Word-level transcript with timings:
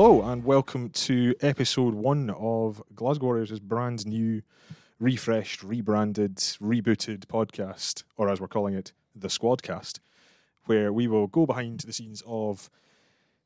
Hello 0.00 0.22
and 0.22 0.44
welcome 0.44 0.90
to 0.90 1.34
episode 1.40 1.92
one 1.92 2.30
of 2.30 2.80
Glasgow 2.94 3.26
Warriors' 3.26 3.58
brand 3.58 4.06
new, 4.06 4.42
refreshed, 5.00 5.64
rebranded, 5.64 6.36
rebooted 6.36 7.26
podcast, 7.26 8.04
or 8.16 8.30
as 8.30 8.40
we're 8.40 8.46
calling 8.46 8.74
it, 8.74 8.92
the 9.16 9.26
Squadcast, 9.26 9.98
where 10.66 10.92
we 10.92 11.08
will 11.08 11.26
go 11.26 11.46
behind 11.46 11.80
the 11.80 11.92
scenes 11.92 12.22
of 12.28 12.70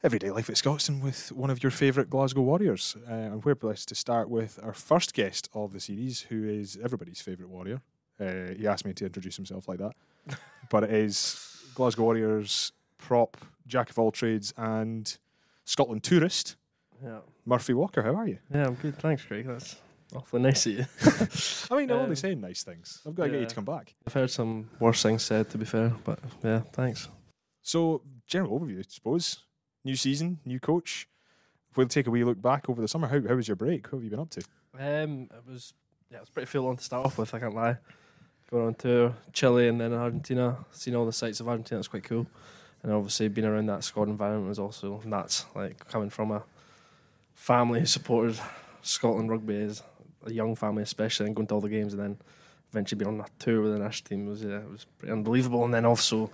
everyday 0.05 0.31
life 0.31 0.51
at 0.51 0.57
Scotstoun 0.57 1.01
with 1.01 1.33
one 1.33 1.49
of 1.49 1.63
your 1.63 1.71
favourite 1.71 2.11
Glasgow 2.11 2.43
Warriors. 2.43 2.99
Uh, 3.09 3.15
and 3.15 3.45
we're 3.47 3.55
blessed 3.55 3.89
to 3.89 3.95
start 3.95 4.29
with 4.29 4.61
our 4.63 4.75
first 4.75 5.15
guest 5.15 5.49
of 5.55 5.73
the 5.73 5.81
series, 5.81 6.21
who 6.29 6.47
is 6.47 6.79
everybody's 6.85 7.23
favourite 7.23 7.51
Warrior. 7.51 7.81
Uh, 8.21 8.53
he 8.59 8.67
asked 8.67 8.85
me 8.85 8.93
to 8.93 9.07
introduce 9.07 9.37
himself 9.37 9.69
like 9.69 9.79
that, 9.79 9.95
but 10.71 10.85
it 10.85 10.91
is 10.91 11.65
Glasgow 11.75 12.03
Warriors 12.03 12.73
prop, 12.99 13.39
jack 13.67 13.89
of 13.89 13.99
all 13.99 14.13
trades, 14.13 14.53
and 14.59 15.17
Scotland 15.73 16.03
tourist, 16.03 16.57
Yeah, 17.03 17.21
Murphy 17.47 17.73
Walker. 17.73 18.03
How 18.03 18.15
are 18.15 18.27
you? 18.29 18.39
yeah, 18.55 18.67
I'm 18.67 18.75
good. 18.75 18.95
Thanks, 18.99 19.25
Craig. 19.25 19.47
That's 19.47 19.77
awfully 20.15 20.43
nice 20.43 20.67
of 20.67 20.73
you. 20.73 20.85
I 21.75 21.81
mean, 21.81 21.91
I'm 21.91 21.97
only 21.97 22.11
Um, 22.11 22.17
saying 22.17 22.41
nice 22.43 22.63
things. 22.63 23.01
I've 23.07 23.15
got 23.15 23.25
to 23.25 23.31
get 23.31 23.41
you 23.41 23.47
to 23.47 23.55
come 23.55 23.65
back. 23.65 23.95
I've 24.07 24.13
heard 24.13 24.31
some 24.31 24.69
worse 24.81 25.03
things 25.03 25.23
said, 25.23 25.49
to 25.49 25.57
be 25.57 25.65
fair, 25.65 25.95
but 26.05 26.19
yeah, 26.45 26.61
thanks. 26.75 27.09
So, 27.63 28.03
general 28.27 28.61
overview, 28.61 28.81
I 28.81 28.85
suppose. 28.87 29.39
New 29.83 29.97
season, 29.97 30.41
new 30.45 30.61
coach. 30.61 31.09
If 31.71 31.79
we'll 31.79 31.89
take 31.89 32.07
a 32.07 32.11
wee 32.11 32.23
look 32.23 32.43
back 32.43 32.69
over 32.69 32.83
the 32.83 32.87
summer. 32.89 33.09
How, 33.09 33.27
how 33.27 33.35
was 33.35 33.49
your 33.49 33.57
break? 33.57 33.87
What 33.87 33.95
have 33.97 34.05
you 34.05 34.11
been 34.11 34.21
up 34.21 34.29
to? 34.31 34.43
Um, 34.79 35.31
it 35.35 35.51
was 35.51 35.73
yeah, 36.11 36.19
it 36.19 36.21
was 36.21 36.29
pretty 36.29 36.47
full 36.47 36.67
on 36.69 36.77
to 36.77 36.85
start 36.85 37.07
off 37.07 37.17
with. 37.17 37.33
I 37.35 37.39
can't 37.39 37.55
lie. 37.55 37.79
Going 38.51 38.67
on 38.67 38.75
tour, 38.75 39.15
Chile, 39.33 39.69
and 39.69 39.81
then 39.81 39.95
Argentina. 39.95 40.59
Seeing 40.71 40.95
all 40.95 41.07
the 41.07 41.13
sights 41.15 41.41
of 41.41 41.49
Argentina, 41.49 41.79
it's 41.79 41.89
quite 41.89 42.05
cool. 42.05 42.27
And 42.83 42.93
obviously, 42.93 43.29
being 43.29 43.47
around 43.47 43.67
that 43.67 43.85
squad 43.85 44.09
environment 44.09 44.49
was 44.49 44.59
also 44.59 45.01
nuts. 45.05 45.47
Like 45.55 45.89
coming 45.89 46.11
from 46.11 46.33
a 46.33 46.43
family 47.35 47.81
who 47.81 47.87
supported 47.87 48.39
Scotland 48.83 49.31
rugby 49.31 49.63
as 49.63 49.83
a 50.25 50.33
young 50.33 50.55
family, 50.55 50.83
especially, 50.83 51.27
and 51.27 51.37
going 51.37 51.47
to 51.49 51.55
all 51.55 51.61
the 51.61 51.69
games, 51.69 51.95
and 51.95 52.03
then 52.03 52.19
eventually 52.71 52.99
being 52.99 53.21
on 53.21 53.21
a 53.21 53.27
tour 53.39 53.61
with 53.61 53.73
the 53.73 53.79
national 53.79 54.09
team 54.09 54.27
was 54.27 54.43
yeah, 54.43 54.59
it 54.59 54.71
was 54.71 54.87
pretty 54.99 55.13
unbelievable. 55.13 55.65
And 55.65 55.73
then 55.73 55.85
also, 55.85 56.31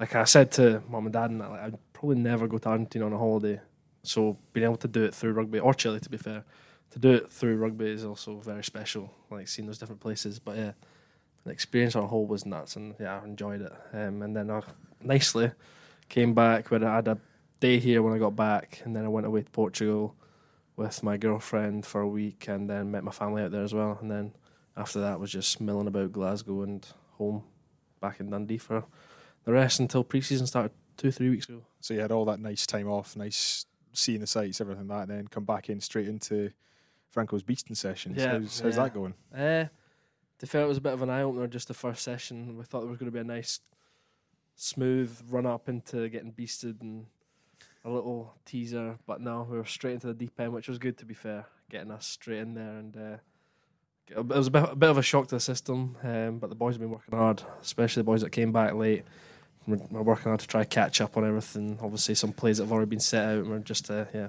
like 0.00 0.14
I 0.14 0.24
said 0.24 0.50
to 0.52 0.82
mum 0.88 1.06
and 1.06 1.12
dad, 1.12 1.30
and 1.30 1.40
that, 1.40 1.50
like, 1.50 1.60
I'd 1.60 1.78
probably 1.92 2.16
never 2.16 2.46
go 2.46 2.58
to 2.58 2.68
Argentina 2.68 3.06
on 3.06 3.12
a 3.12 3.18
holiday. 3.18 3.60
So 4.02 4.36
being 4.52 4.64
able 4.64 4.76
to 4.78 4.88
do 4.88 5.04
it 5.04 5.14
through 5.14 5.32
rugby 5.32 5.60
or 5.60 5.74
Chile, 5.74 6.00
to 6.00 6.10
be 6.10 6.16
fair, 6.16 6.44
to 6.90 6.98
do 6.98 7.12
it 7.12 7.32
through 7.32 7.56
rugby 7.56 7.90
is 7.90 8.04
also 8.04 8.38
very 8.38 8.64
special. 8.64 9.12
Like 9.30 9.48
seeing 9.48 9.66
those 9.66 9.78
different 9.78 10.00
places, 10.00 10.38
but 10.38 10.56
yeah, 10.56 10.72
the 11.44 11.50
experience 11.50 11.96
on 11.96 12.04
a 12.04 12.06
whole 12.06 12.26
was 12.26 12.46
nuts, 12.46 12.76
and 12.76 12.94
yeah, 12.98 13.20
I 13.20 13.24
enjoyed 13.24 13.60
it. 13.60 13.72
Um, 13.92 14.22
and 14.22 14.34
then 14.34 14.50
I 14.50 14.62
nicely 15.02 15.52
came 16.12 16.34
back 16.34 16.70
when 16.70 16.84
I 16.84 16.96
had 16.96 17.08
a 17.08 17.18
day 17.58 17.78
here 17.78 18.02
when 18.02 18.12
I 18.12 18.18
got 18.18 18.36
back, 18.36 18.82
and 18.84 18.94
then 18.94 19.06
I 19.06 19.08
went 19.08 19.26
away 19.26 19.40
to 19.40 19.50
Portugal 19.50 20.14
with 20.76 21.02
my 21.02 21.16
girlfriend 21.16 21.86
for 21.86 22.02
a 22.02 22.08
week, 22.08 22.48
and 22.48 22.68
then 22.68 22.90
met 22.90 23.02
my 23.02 23.10
family 23.10 23.42
out 23.42 23.50
there 23.50 23.62
as 23.62 23.72
well. 23.72 23.98
And 24.00 24.10
then 24.10 24.34
after 24.76 25.00
that 25.00 25.18
was 25.18 25.32
just 25.32 25.58
milling 25.58 25.86
about 25.86 26.12
Glasgow 26.12 26.62
and 26.62 26.86
home, 27.12 27.44
back 28.00 28.20
in 28.20 28.28
Dundee 28.28 28.58
for 28.58 28.84
the 29.44 29.52
rest 29.52 29.80
until 29.80 30.04
pre-season 30.04 30.46
started 30.46 30.72
two 30.98 31.10
three 31.10 31.30
weeks 31.30 31.48
ago. 31.48 31.62
So, 31.80 31.94
you 31.94 32.00
had 32.00 32.12
all 32.12 32.26
that 32.26 32.40
nice 32.40 32.66
time 32.66 32.88
off, 32.88 33.16
nice 33.16 33.64
seeing 33.94 34.20
the 34.20 34.26
sights, 34.26 34.60
everything 34.60 34.88
like 34.88 34.98
that, 35.06 35.10
and 35.10 35.18
then 35.18 35.28
come 35.28 35.44
back 35.44 35.70
in 35.70 35.80
straight 35.80 36.08
into 36.08 36.50
Franco's 37.08 37.42
Beasting 37.42 37.76
sessions. 37.76 38.18
Yeah, 38.18 38.32
how's, 38.32 38.60
how's 38.60 38.76
yeah. 38.76 38.82
that 38.82 38.94
going? 38.94 39.14
Uh, 39.34 39.64
to 40.38 40.46
fair, 40.46 40.62
it 40.62 40.68
was 40.68 40.78
a 40.78 40.82
bit 40.82 40.92
of 40.92 41.00
an 41.00 41.08
eye 41.08 41.22
opener 41.22 41.46
just 41.46 41.68
the 41.68 41.74
first 41.74 42.02
session. 42.02 42.58
We 42.58 42.64
thought 42.64 42.80
there 42.80 42.90
was 42.90 42.98
going 42.98 43.10
to 43.10 43.14
be 43.14 43.20
a 43.20 43.24
nice, 43.24 43.60
smooth 44.54 45.18
run 45.28 45.46
up 45.46 45.68
into 45.68 46.08
getting 46.08 46.32
beasted 46.32 46.80
and 46.80 47.06
a 47.84 47.90
little 47.90 48.34
teaser, 48.44 48.98
but 49.06 49.20
no, 49.20 49.46
we 49.50 49.56
were 49.56 49.64
straight 49.64 49.94
into 49.94 50.06
the 50.06 50.14
deep 50.14 50.38
end, 50.38 50.52
which 50.52 50.68
was 50.68 50.78
good 50.78 50.96
to 50.98 51.04
be 51.04 51.14
fair, 51.14 51.46
getting 51.70 51.90
us 51.90 52.06
straight 52.06 52.38
in 52.38 52.54
there. 52.54 52.78
And 52.78 52.96
uh, 52.96 53.16
it 54.08 54.26
was 54.26 54.46
a 54.46 54.50
bit, 54.50 54.68
a 54.70 54.76
bit 54.76 54.90
of 54.90 54.98
a 54.98 55.02
shock 55.02 55.28
to 55.28 55.36
the 55.36 55.40
system, 55.40 55.96
um, 56.02 56.38
but 56.38 56.50
the 56.50 56.56
boys 56.56 56.74
have 56.74 56.80
been 56.80 56.90
working 56.90 57.16
hard, 57.16 57.42
especially 57.60 58.00
the 58.00 58.04
boys 58.04 58.20
that 58.20 58.30
came 58.30 58.52
back 58.52 58.74
late. 58.74 59.04
We're, 59.66 59.80
we're 59.90 60.02
working 60.02 60.24
hard 60.24 60.40
to 60.40 60.46
try 60.46 60.64
catch 60.64 61.00
up 61.00 61.16
on 61.16 61.26
everything. 61.26 61.78
Obviously, 61.80 62.14
some 62.14 62.32
plays 62.32 62.58
that 62.58 62.64
have 62.64 62.72
already 62.72 62.88
been 62.88 63.00
set 63.00 63.28
out, 63.28 63.38
and 63.38 63.50
we're 63.50 63.58
just 63.58 63.90
uh, 63.90 64.06
yeah 64.12 64.28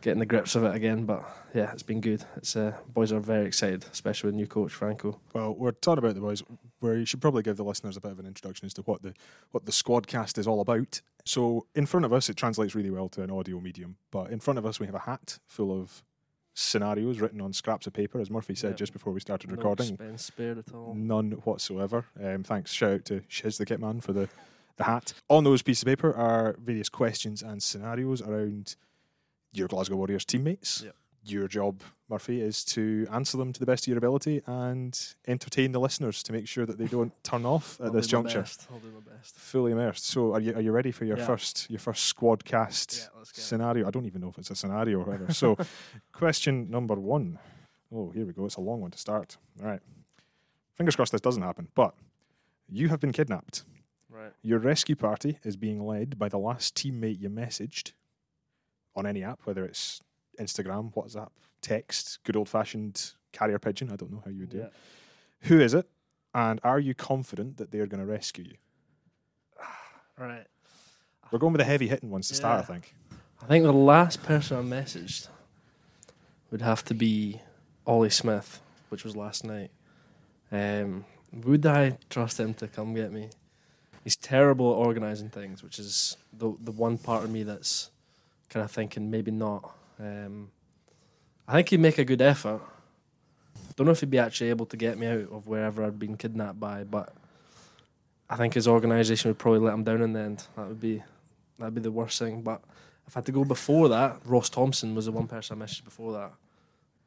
getting 0.00 0.18
the 0.20 0.26
grips 0.26 0.54
of 0.54 0.64
it 0.64 0.74
again. 0.74 1.04
But 1.04 1.22
yeah, 1.54 1.72
it's 1.72 1.82
been 1.82 2.00
good. 2.00 2.24
It's 2.36 2.56
uh, 2.56 2.76
boys 2.88 3.12
are 3.12 3.20
very 3.20 3.46
excited, 3.46 3.84
especially 3.92 4.28
with 4.28 4.34
new 4.34 4.46
coach 4.46 4.72
Franco. 4.72 5.20
Well, 5.34 5.54
we're 5.54 5.72
talking 5.72 5.98
about 6.04 6.14
the 6.14 6.20
boys, 6.20 6.42
where 6.80 6.96
you 6.96 7.04
should 7.04 7.20
probably 7.20 7.42
give 7.42 7.56
the 7.56 7.64
listeners 7.64 7.96
a 7.96 8.00
bit 8.00 8.12
of 8.12 8.18
an 8.18 8.26
introduction 8.26 8.66
as 8.66 8.74
to 8.74 8.82
what 8.82 9.02
the 9.02 9.14
what 9.50 9.66
the 9.66 9.72
Squadcast 9.72 10.38
is 10.38 10.46
all 10.46 10.60
about. 10.60 11.00
So, 11.24 11.66
in 11.74 11.86
front 11.86 12.06
of 12.06 12.12
us, 12.12 12.28
it 12.28 12.36
translates 12.36 12.74
really 12.74 12.90
well 12.90 13.08
to 13.10 13.22
an 13.22 13.30
audio 13.30 13.60
medium, 13.60 13.96
but 14.10 14.30
in 14.30 14.40
front 14.40 14.58
of 14.58 14.66
us, 14.66 14.80
we 14.80 14.86
have 14.86 14.94
a 14.94 15.00
hat 15.00 15.38
full 15.46 15.78
of 15.78 16.02
scenarios 16.54 17.20
written 17.20 17.40
on 17.40 17.52
scraps 17.52 17.86
of 17.86 17.92
paper, 17.92 18.20
as 18.20 18.30
Murphy 18.30 18.54
said 18.54 18.76
just 18.76 18.92
before 18.92 19.12
we 19.12 19.20
started 19.20 19.48
No 19.50 19.56
recording. 19.56 19.90
expense 19.90 20.24
spared 20.24 20.58
at 20.58 20.74
all. 20.74 20.94
None 20.94 21.32
whatsoever. 21.44 22.06
Um, 22.22 22.42
thanks. 22.42 22.72
Shout 22.72 22.92
out 22.92 23.04
to 23.06 23.22
Shiz, 23.28 23.56
the 23.58 23.64
kit 23.66 23.80
man, 23.80 24.00
for 24.00 24.12
the, 24.12 24.28
the 24.76 24.84
hat. 24.84 25.14
On 25.28 25.44
those 25.44 25.62
pieces 25.62 25.82
of 25.84 25.86
paper 25.86 26.12
are 26.14 26.56
various 26.62 26.88
questions 26.88 27.40
and 27.42 27.62
scenarios 27.62 28.20
around 28.20 28.76
your 29.52 29.68
Glasgow 29.68 29.96
Warriors 29.96 30.24
teammates. 30.24 30.82
Yep. 30.84 30.94
Your 31.22 31.48
job, 31.48 31.82
Murphy, 32.08 32.40
is 32.40 32.64
to 32.64 33.06
answer 33.12 33.36
them 33.36 33.52
to 33.52 33.60
the 33.60 33.66
best 33.66 33.84
of 33.84 33.88
your 33.88 33.98
ability 33.98 34.40
and 34.46 34.98
entertain 35.28 35.72
the 35.72 35.78
listeners 35.78 36.22
to 36.22 36.32
make 36.32 36.48
sure 36.48 36.64
that 36.64 36.78
they 36.78 36.86
don't 36.86 37.12
turn 37.22 37.44
off 37.44 37.78
at 37.78 37.86
I'll 37.88 37.92
this 37.92 38.06
juncture. 38.06 38.40
best. 38.40 38.66
I'll 38.72 38.78
do 38.78 38.86
my 38.90 39.12
best. 39.14 39.36
Fully 39.36 39.72
immersed. 39.72 40.06
So, 40.06 40.32
are 40.32 40.40
you 40.40 40.54
are 40.54 40.62
you 40.62 40.72
ready 40.72 40.92
for 40.92 41.04
your 41.04 41.18
Yeah. 41.18 41.26
first 41.26 41.68
your 41.68 41.78
first 41.78 42.04
squad 42.06 42.46
cast 42.46 43.10
Yeah, 43.14 43.20
it. 43.20 43.26
scenario? 43.34 43.86
I 43.86 43.90
don't 43.90 44.06
even 44.06 44.22
know 44.22 44.30
if 44.30 44.38
it's 44.38 44.50
a 44.50 44.54
scenario 44.56 44.98
or 45.00 45.04
whatever. 45.04 45.32
so, 45.34 45.58
question 46.12 46.70
number 46.70 46.94
one. 46.94 47.38
Oh, 47.94 48.10
here 48.10 48.24
we 48.24 48.32
go. 48.32 48.46
It's 48.46 48.56
a 48.56 48.60
long 48.62 48.80
one 48.80 48.90
to 48.92 48.98
start. 48.98 49.36
All 49.60 49.66
right. 49.68 49.80
Fingers 50.74 50.96
crossed 50.96 51.12
this 51.12 51.20
doesn't 51.20 51.42
happen. 51.42 51.68
But 51.74 51.92
you 52.66 52.88
have 52.88 53.00
been 53.00 53.12
kidnapped. 53.12 53.64
Right. 54.08 54.32
Your 54.42 54.58
rescue 54.58 54.96
party 54.96 55.38
is 55.44 55.56
being 55.56 55.84
led 55.86 56.18
by 56.18 56.28
the 56.30 56.38
last 56.38 56.74
teammate 56.76 57.20
you 57.20 57.28
messaged 57.28 57.92
on 58.96 59.06
any 59.06 59.22
app, 59.22 59.40
whether 59.44 59.64
it's 59.64 60.00
Instagram, 60.38 60.92
WhatsApp, 60.94 61.30
text, 61.62 62.18
good 62.24 62.36
old 62.36 62.48
fashioned 62.48 63.12
carrier 63.32 63.58
pigeon. 63.58 63.90
I 63.92 63.96
don't 63.96 64.10
know 64.12 64.22
how 64.24 64.30
you 64.30 64.40
would 64.40 64.50
do 64.50 64.58
Yeah. 64.58 64.64
it. 64.64 64.72
Who 65.42 65.60
is 65.60 65.74
it? 65.74 65.88
And 66.34 66.60
are 66.62 66.78
you 66.78 66.94
confident 66.94 67.56
that 67.56 67.70
they 67.70 67.78
are 67.80 67.86
going 67.86 68.00
to 68.00 68.06
rescue 68.06 68.44
you? 68.44 68.56
Right. 70.18 70.46
We're 71.30 71.38
going 71.38 71.52
with 71.54 71.60
the 71.60 71.64
heavy 71.64 71.88
hitting 71.88 72.10
ones 72.10 72.28
to 72.28 72.34
start, 72.34 72.60
I 72.60 72.62
think. 72.62 72.94
I 73.42 73.46
think 73.46 73.64
the 73.64 73.72
last 73.72 74.22
person 74.22 74.58
I 74.58 74.62
messaged 74.62 75.28
would 76.50 76.60
have 76.60 76.84
to 76.86 76.94
be 76.94 77.40
Ollie 77.86 78.10
Smith, 78.10 78.60
which 78.90 79.02
was 79.04 79.16
last 79.16 79.44
night. 79.44 79.70
Um, 80.52 81.04
would 81.32 81.64
I 81.64 81.96
trust 82.10 82.38
him 82.38 82.52
to 82.54 82.66
come 82.68 82.92
get 82.94 83.12
me? 83.12 83.30
He's 84.04 84.16
terrible 84.16 84.72
at 84.72 84.86
organising 84.86 85.30
things, 85.30 85.62
which 85.62 85.78
is 85.78 86.16
the 86.32 86.52
the 86.60 86.72
one 86.72 86.98
part 86.98 87.22
of 87.24 87.30
me 87.30 87.44
that's 87.44 87.90
kind 88.50 88.64
of 88.64 88.70
thinking 88.70 89.10
maybe 89.10 89.30
not. 89.30 89.74
Um, 89.98 90.50
I 91.48 91.54
think 91.54 91.70
he'd 91.70 91.80
make 91.80 91.98
a 91.98 92.04
good 92.04 92.20
effort. 92.22 92.60
Don't 93.76 93.86
know 93.86 93.92
if 93.92 94.00
he'd 94.00 94.10
be 94.10 94.18
actually 94.18 94.50
able 94.50 94.66
to 94.66 94.76
get 94.76 94.98
me 94.98 95.06
out 95.06 95.32
of 95.32 95.46
wherever 95.46 95.82
I'd 95.84 95.98
been 95.98 96.16
kidnapped 96.16 96.60
by, 96.60 96.84
but 96.84 97.12
I 98.28 98.36
think 98.36 98.54
his 98.54 98.68
organisation 98.68 99.30
would 99.30 99.38
probably 99.38 99.60
let 99.60 99.74
him 99.74 99.84
down 99.84 100.02
in 100.02 100.12
the 100.12 100.20
end. 100.20 100.46
That 100.56 100.68
would 100.68 100.80
be 100.80 101.02
that'd 101.58 101.74
be 101.74 101.80
the 101.80 101.90
worst 101.90 102.18
thing. 102.18 102.42
But 102.42 102.62
if 103.06 103.16
I 103.16 103.20
had 103.20 103.26
to 103.26 103.32
go 103.32 103.44
before 103.44 103.88
that, 103.88 104.20
Ross 104.24 104.48
Thompson 104.50 104.94
was 104.94 105.06
the 105.06 105.12
one 105.12 105.26
person 105.26 105.60
I 105.60 105.64
messaged 105.64 105.84
before 105.84 106.12
that. 106.12 106.32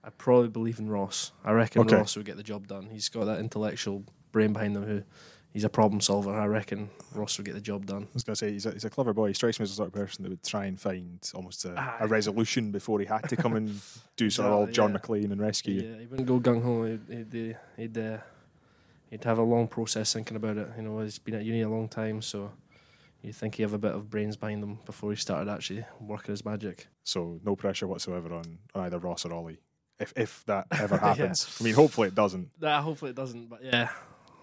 I 0.03 0.09
probably 0.09 0.49
believe 0.49 0.79
in 0.79 0.89
Ross. 0.89 1.31
I 1.45 1.51
reckon 1.51 1.83
Okay. 1.83 1.95
Ross 1.95 2.17
would 2.17 2.25
get 2.25 2.35
the 2.37 2.43
job 2.43 2.67
done. 2.67 2.87
He's 2.91 3.07
got 3.09 3.25
that 3.25 3.39
intellectual 3.39 4.03
brain 4.31 4.51
behind 4.51 4.75
him. 4.75 4.83
Who 4.83 5.03
he's 5.53 5.63
a 5.63 5.69
problem 5.69 6.01
solver. 6.01 6.31
I 6.33 6.45
reckon 6.45 6.89
Ross 7.13 7.37
would 7.37 7.45
get 7.45 7.53
the 7.55 7.61
job 7.61 7.85
done. 7.85 8.03
I 8.03 8.07
was 8.13 8.23
going 8.23 8.33
to 8.33 8.37
say, 8.37 8.51
he's 8.51 8.65
a, 8.65 8.71
he's 8.71 8.85
a 8.85 8.89
clever 8.89 9.13
boy. 9.13 9.27
He 9.29 9.33
strikes 9.33 9.59
me 9.59 9.63
as 9.63 9.69
the 9.69 9.75
sort 9.75 9.87
of 9.87 9.93
person 9.93 10.23
that 10.23 10.29
would 10.29 10.43
try 10.43 10.65
and 10.65 10.79
find 10.79 11.19
almost 11.35 11.63
a, 11.65 11.73
Ah, 11.77 11.97
a 12.01 12.07
resolution 12.07 12.71
before 12.71 12.99
he 12.99 13.05
had 13.05 13.27
to 13.29 13.35
come 13.35 13.55
and 13.55 13.79
do 14.17 14.29
sort 14.29 14.47
of 14.47 14.53
all 14.53 14.63
Exactly, 14.63 14.73
John 14.75 14.89
yeah. 14.89 14.93
McLean 14.93 15.31
and 15.31 15.39
rescue. 15.41 15.81
Yeah, 15.81 15.99
he 15.99 16.05
wouldn't 16.07 16.27
go 16.27 16.39
gung 16.39 16.63
ho. 16.63 16.83
He'd 16.85 17.01
he'd, 17.31 17.53
uh, 17.53 17.57
he'd, 17.77 17.97
uh, 17.97 18.17
he'd 19.11 19.23
have 19.23 19.37
a 19.37 19.43
long 19.43 19.67
process 19.67 20.11
thinking 20.13 20.35
about 20.37 20.57
it. 20.57 20.67
You 20.75 20.83
know, 20.83 20.99
he's 20.99 21.19
been 21.19 21.35
at 21.35 21.43
uni 21.45 21.61
a 21.61 21.69
long 21.69 21.87
time, 21.87 22.21
so 22.21 22.51
you 23.21 23.31
think 23.31 23.55
he 23.55 23.61
have 23.63 23.73
a 23.73 23.77
bit 23.77 23.93
of 23.93 24.09
brains 24.09 24.35
behind 24.35 24.61
him 24.63 24.79
before 24.85 25.11
he 25.11 25.15
started 25.15 25.49
actually 25.49 25.85
working 26.01 26.33
his 26.33 26.43
magic. 26.43 26.87
So 27.03 27.39
no 27.45 27.55
pressure 27.55 27.87
whatsoever 27.87 28.33
on, 28.33 28.57
on 28.75 28.83
either 28.85 28.99
Ross 28.99 29.25
or 29.25 29.33
Ollie. 29.33 29.59
If 29.99 30.11
if 30.17 30.43
that 30.47 30.65
ever 30.79 30.95
Yeah. 30.95 31.13
happens. 31.13 31.57
I 31.59 31.63
mean, 31.63 31.73
hopefully 31.75 32.07
it 32.09 32.15
doesn't. 32.15 32.49
Nah, 32.59 32.81
hopefully 32.81 33.11
it 33.11 33.15
doesn't, 33.15 33.47
but 33.49 33.63
yeah, 33.63 33.89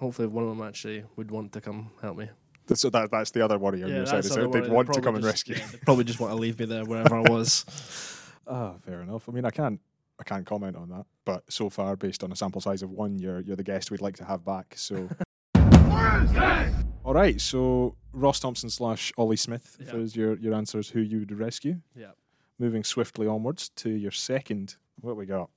hopefully 0.01 0.27
one 0.29 0.45
of 0.45 0.51
them 0.57 0.67
actually 0.67 1.05
would 1.17 1.31
want 1.31 1.53
to 1.53 1.61
come 1.61 1.91
help 2.03 2.17
me. 2.17 2.29
So 2.75 2.89
that 2.91 3.11
that's 3.11 3.31
the 3.33 3.45
other 3.45 3.59
worry 3.59 3.83
on 3.85 3.91
your 3.91 4.07
side. 4.07 4.25
Is 4.25 4.35
they'd 4.35 4.69
want 4.69 4.93
to 4.93 5.01
come 5.01 5.15
and 5.17 5.25
rescue. 5.25 5.57
yeah, 5.57 5.67
they'd 5.71 5.83
probably 5.83 6.05
just 6.05 6.19
want 6.21 6.33
to 6.33 6.37
leave 6.39 6.59
me 6.59 6.67
there 6.67 6.85
wherever 6.85 7.15
I 7.17 7.21
was. 7.31 7.65
Ah, 8.53 8.75
fair 8.85 9.01
enough. 9.03 9.29
I 9.29 9.33
mean, 9.33 9.45
I 9.45 9.51
can't 9.51 9.79
I 10.19 10.25
can't 10.25 10.45
comment 10.45 10.75
on 10.75 10.89
that. 10.89 11.07
But 11.25 11.45
so 11.53 11.71
far, 11.71 11.95
based 11.95 12.25
on 12.25 12.33
a 12.33 12.37
sample 12.37 12.61
size 12.61 12.83
of 12.83 12.91
one, 12.91 13.19
you're 13.21 13.41
you're 13.41 13.55
the 13.55 13.63
guest 13.63 13.93
we'd 13.93 14.01
like 14.01 14.17
to 14.17 14.25
have 14.25 14.45
back. 14.45 14.75
So. 14.77 15.09
All 17.05 17.15
right. 17.15 17.41
So 17.41 17.97
Ross 18.13 18.41
Thompson 18.41 18.71
slash 18.71 19.13
Ollie 19.17 19.37
Smith 19.37 19.77
Yeah. 19.81 19.97
is 19.97 20.17
your 20.17 20.37
your 20.39 20.55
answer 20.55 20.79
is 20.79 20.91
who 20.91 21.01
you 21.01 21.21
would 21.21 21.39
rescue. 21.39 21.81
Yeah. 21.95 22.13
moving 22.59 22.83
swiftly 22.85 23.27
onwards 23.27 23.69
to 23.77 23.91
your 23.91 24.11
second. 24.11 24.77
What 25.01 25.17
we 25.17 25.27
got? 25.27 25.51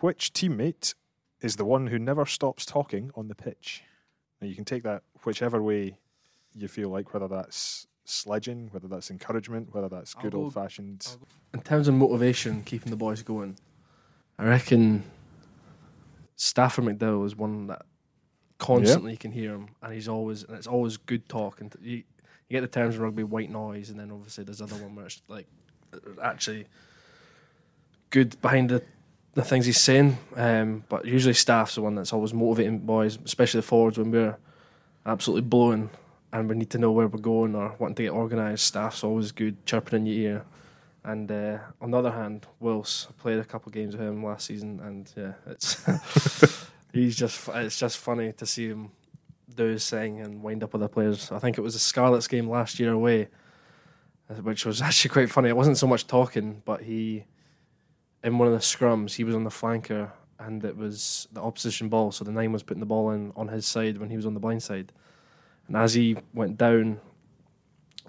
Which 0.00 0.32
teammate 0.32 0.94
is 1.42 1.56
the 1.56 1.64
one 1.64 1.88
who 1.88 1.98
never 1.98 2.24
stops 2.24 2.64
talking 2.64 3.10
on 3.14 3.28
the 3.28 3.34
pitch? 3.34 3.82
Now 4.40 4.48
you 4.48 4.54
can 4.54 4.64
take 4.64 4.82
that 4.84 5.02
whichever 5.24 5.62
way 5.62 5.98
you 6.54 6.68
feel 6.68 6.88
like, 6.88 7.12
whether 7.12 7.28
that's 7.28 7.86
sledging, 8.04 8.68
whether 8.72 8.88
that's 8.88 9.10
encouragement, 9.10 9.74
whether 9.74 9.88
that's 9.88 10.14
good 10.14 10.32
go- 10.32 10.38
old 10.38 10.54
fashioned. 10.54 11.06
I'll 11.10 11.28
In 11.54 11.60
terms 11.60 11.88
of 11.88 11.94
motivation, 11.94 12.62
keeping 12.62 12.90
the 12.90 12.96
boys 12.96 13.22
going, 13.22 13.56
I 14.38 14.44
reckon 14.44 15.04
Stafford 16.36 16.84
McDowall 16.84 17.26
is 17.26 17.36
one 17.36 17.66
that 17.68 17.82
constantly 18.58 19.12
you 19.12 19.18
can 19.18 19.32
hear 19.32 19.52
him, 19.52 19.68
and 19.82 19.92
he's 19.92 20.08
always 20.08 20.44
and 20.44 20.56
it's 20.56 20.66
always 20.66 20.96
good 20.96 21.28
talk. 21.28 21.60
And 21.60 21.74
you, 21.80 21.96
you 21.96 22.04
get 22.50 22.60
the 22.60 22.68
terms 22.68 22.96
in 22.96 23.02
rugby 23.02 23.24
white 23.24 23.50
noise, 23.50 23.90
and 23.90 23.98
then 23.98 24.10
obviously 24.10 24.44
there's 24.44 24.60
other 24.60 24.76
one 24.76 24.94
where 24.94 25.06
it's 25.06 25.22
like 25.28 25.46
uh, 25.92 26.20
actually 26.22 26.66
good 28.10 28.40
behind 28.42 28.70
the 28.70 28.82
the 29.34 29.42
things 29.42 29.66
he's 29.66 29.80
saying. 29.80 30.18
Um, 30.36 30.84
but 30.88 31.04
usually 31.04 31.34
Staff's 31.34 31.76
the 31.76 31.82
one 31.82 31.94
that's 31.94 32.12
always 32.12 32.34
motivating 32.34 32.80
boys, 32.80 33.18
especially 33.24 33.58
the 33.58 33.66
forwards 33.66 33.98
when 33.98 34.10
we're 34.10 34.36
absolutely 35.06 35.48
blowing 35.48 35.90
and 36.32 36.48
we 36.48 36.56
need 36.56 36.70
to 36.70 36.78
know 36.78 36.92
where 36.92 37.06
we're 37.06 37.20
going 37.20 37.54
or 37.54 37.74
wanting 37.78 37.96
to 37.96 38.02
get 38.04 38.12
organised. 38.12 38.64
Staff's 38.64 39.04
always 39.04 39.32
good, 39.32 39.64
chirping 39.66 40.00
in 40.00 40.06
your 40.06 40.16
ear. 40.16 40.44
And 41.04 41.30
uh, 41.30 41.58
on 41.80 41.90
the 41.90 41.98
other 41.98 42.12
hand, 42.12 42.46
Wills 42.60 43.08
I 43.10 43.20
played 43.20 43.38
a 43.38 43.44
couple 43.44 43.70
of 43.70 43.74
games 43.74 43.96
with 43.96 44.06
him 44.06 44.24
last 44.24 44.46
season, 44.46 44.80
and 44.80 45.12
yeah, 45.16 45.32
it's 45.46 45.84
he's 46.92 47.16
just 47.16 47.48
it's 47.54 47.76
just 47.76 47.98
funny 47.98 48.32
to 48.34 48.46
see 48.46 48.68
him 48.68 48.92
do 49.54 49.64
his 49.64 49.88
thing 49.90 50.20
and 50.20 50.42
wind 50.42 50.62
up 50.62 50.74
other 50.76 50.86
players. 50.86 51.32
I 51.32 51.40
think 51.40 51.58
it 51.58 51.60
was 51.60 51.74
the 51.74 51.80
Scarlets 51.80 52.28
game 52.28 52.48
last 52.48 52.78
year 52.78 52.92
away, 52.92 53.28
which 54.42 54.64
was 54.64 54.80
actually 54.82 55.10
quite 55.10 55.30
funny. 55.30 55.48
It 55.48 55.56
wasn't 55.56 55.76
so 55.78 55.88
much 55.88 56.06
talking, 56.06 56.62
but 56.64 56.82
he 56.82 57.24
in 58.22 58.38
one 58.38 58.48
of 58.48 58.54
the 58.54 58.60
scrums 58.60 59.14
he 59.14 59.24
was 59.24 59.34
on 59.34 59.44
the 59.44 59.50
flanker, 59.50 60.10
and 60.38 60.64
it 60.64 60.76
was 60.76 61.28
the 61.32 61.40
opposition 61.40 61.88
ball, 61.88 62.12
so 62.12 62.24
the 62.24 62.32
nine 62.32 62.52
was 62.52 62.62
putting 62.62 62.80
the 62.80 62.86
ball 62.86 63.10
in 63.10 63.32
on 63.36 63.48
his 63.48 63.66
side 63.66 63.98
when 63.98 64.10
he 64.10 64.16
was 64.16 64.26
on 64.26 64.34
the 64.34 64.40
blind 64.40 64.62
side, 64.62 64.92
and 65.68 65.76
as 65.76 65.94
he 65.94 66.16
went 66.34 66.58
down 66.58 67.00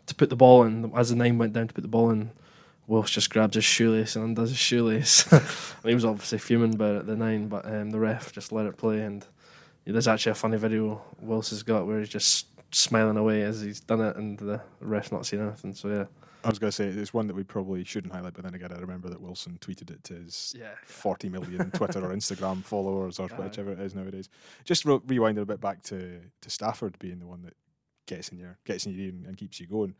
to 0.05 0.15
put 0.15 0.29
the 0.29 0.35
ball 0.35 0.63
in, 0.63 0.91
as 0.95 1.09
the 1.09 1.15
nine 1.15 1.37
went 1.37 1.53
down 1.53 1.67
to 1.67 1.73
put 1.73 1.81
the 1.81 1.87
ball 1.87 2.09
in. 2.09 2.31
Wills 2.85 3.11
just 3.11 3.29
grabs 3.29 3.55
his 3.55 3.63
shoelace 3.63 4.15
and 4.15 4.25
undoes 4.25 4.49
his 4.49 4.57
shoelace. 4.57 5.25
and 5.31 5.41
he 5.85 5.95
was 5.95 6.03
obviously 6.03 6.37
fuming 6.37 6.73
about 6.73 6.95
it, 6.95 7.07
the 7.07 7.15
nine, 7.15 7.47
but 7.47 7.65
um, 7.65 7.91
the 7.91 7.99
ref 7.99 8.33
just 8.33 8.51
let 8.51 8.65
it 8.65 8.75
play. 8.75 8.99
And 9.01 9.25
yeah, 9.85 9.93
there's 9.93 10.07
actually 10.07 10.33
a 10.33 10.35
funny 10.35 10.57
video 10.57 11.01
Wills 11.21 11.51
has 11.51 11.63
got 11.63 11.87
where 11.87 11.99
he's 11.99 12.09
just 12.09 12.47
smiling 12.75 13.17
away 13.17 13.43
as 13.43 13.61
he's 13.61 13.79
done 13.79 14.01
it, 14.01 14.17
and 14.17 14.37
the 14.37 14.61
ref's 14.81 15.11
not 15.11 15.25
seen 15.25 15.41
anything. 15.41 15.73
So 15.73 15.87
yeah, 15.87 16.05
I 16.43 16.49
was 16.49 16.59
going 16.59 16.69
to 16.69 16.75
say 16.75 16.87
it's 16.87 17.13
one 17.13 17.27
that 17.27 17.35
we 17.35 17.43
probably 17.43 17.83
shouldn't 17.83 18.13
highlight, 18.13 18.33
but 18.33 18.43
then 18.43 18.53
again, 18.53 18.71
I 18.73 18.79
remember 18.79 19.09
that 19.09 19.21
Wilson 19.21 19.57
tweeted 19.61 19.89
it 19.91 20.03
to 20.05 20.15
his 20.15 20.55
yeah, 20.57 20.71
40 20.85 21.29
million 21.29 21.71
Twitter 21.71 22.03
or 22.03 22.09
Instagram 22.15 22.63
followers 22.63 23.19
or 23.19 23.29
Aye. 23.31 23.35
whichever 23.43 23.71
it 23.71 23.79
is 23.79 23.95
nowadays. 23.95 24.29
Just 24.65 24.85
re- 24.85 24.99
rewinding 24.99 25.41
a 25.41 25.45
bit 25.45 25.61
back 25.61 25.81
to, 25.83 26.19
to 26.41 26.49
Stafford 26.49 26.99
being 26.99 27.19
the 27.19 27.27
one 27.27 27.43
that 27.43 27.53
gets 28.05 28.29
in 28.29 28.37
your 28.37 28.57
gets 28.65 28.85
in 28.85 28.93
your 28.93 29.01
ear 29.05 29.09
and, 29.09 29.25
and 29.25 29.37
keeps 29.37 29.59
you 29.59 29.67
going. 29.67 29.95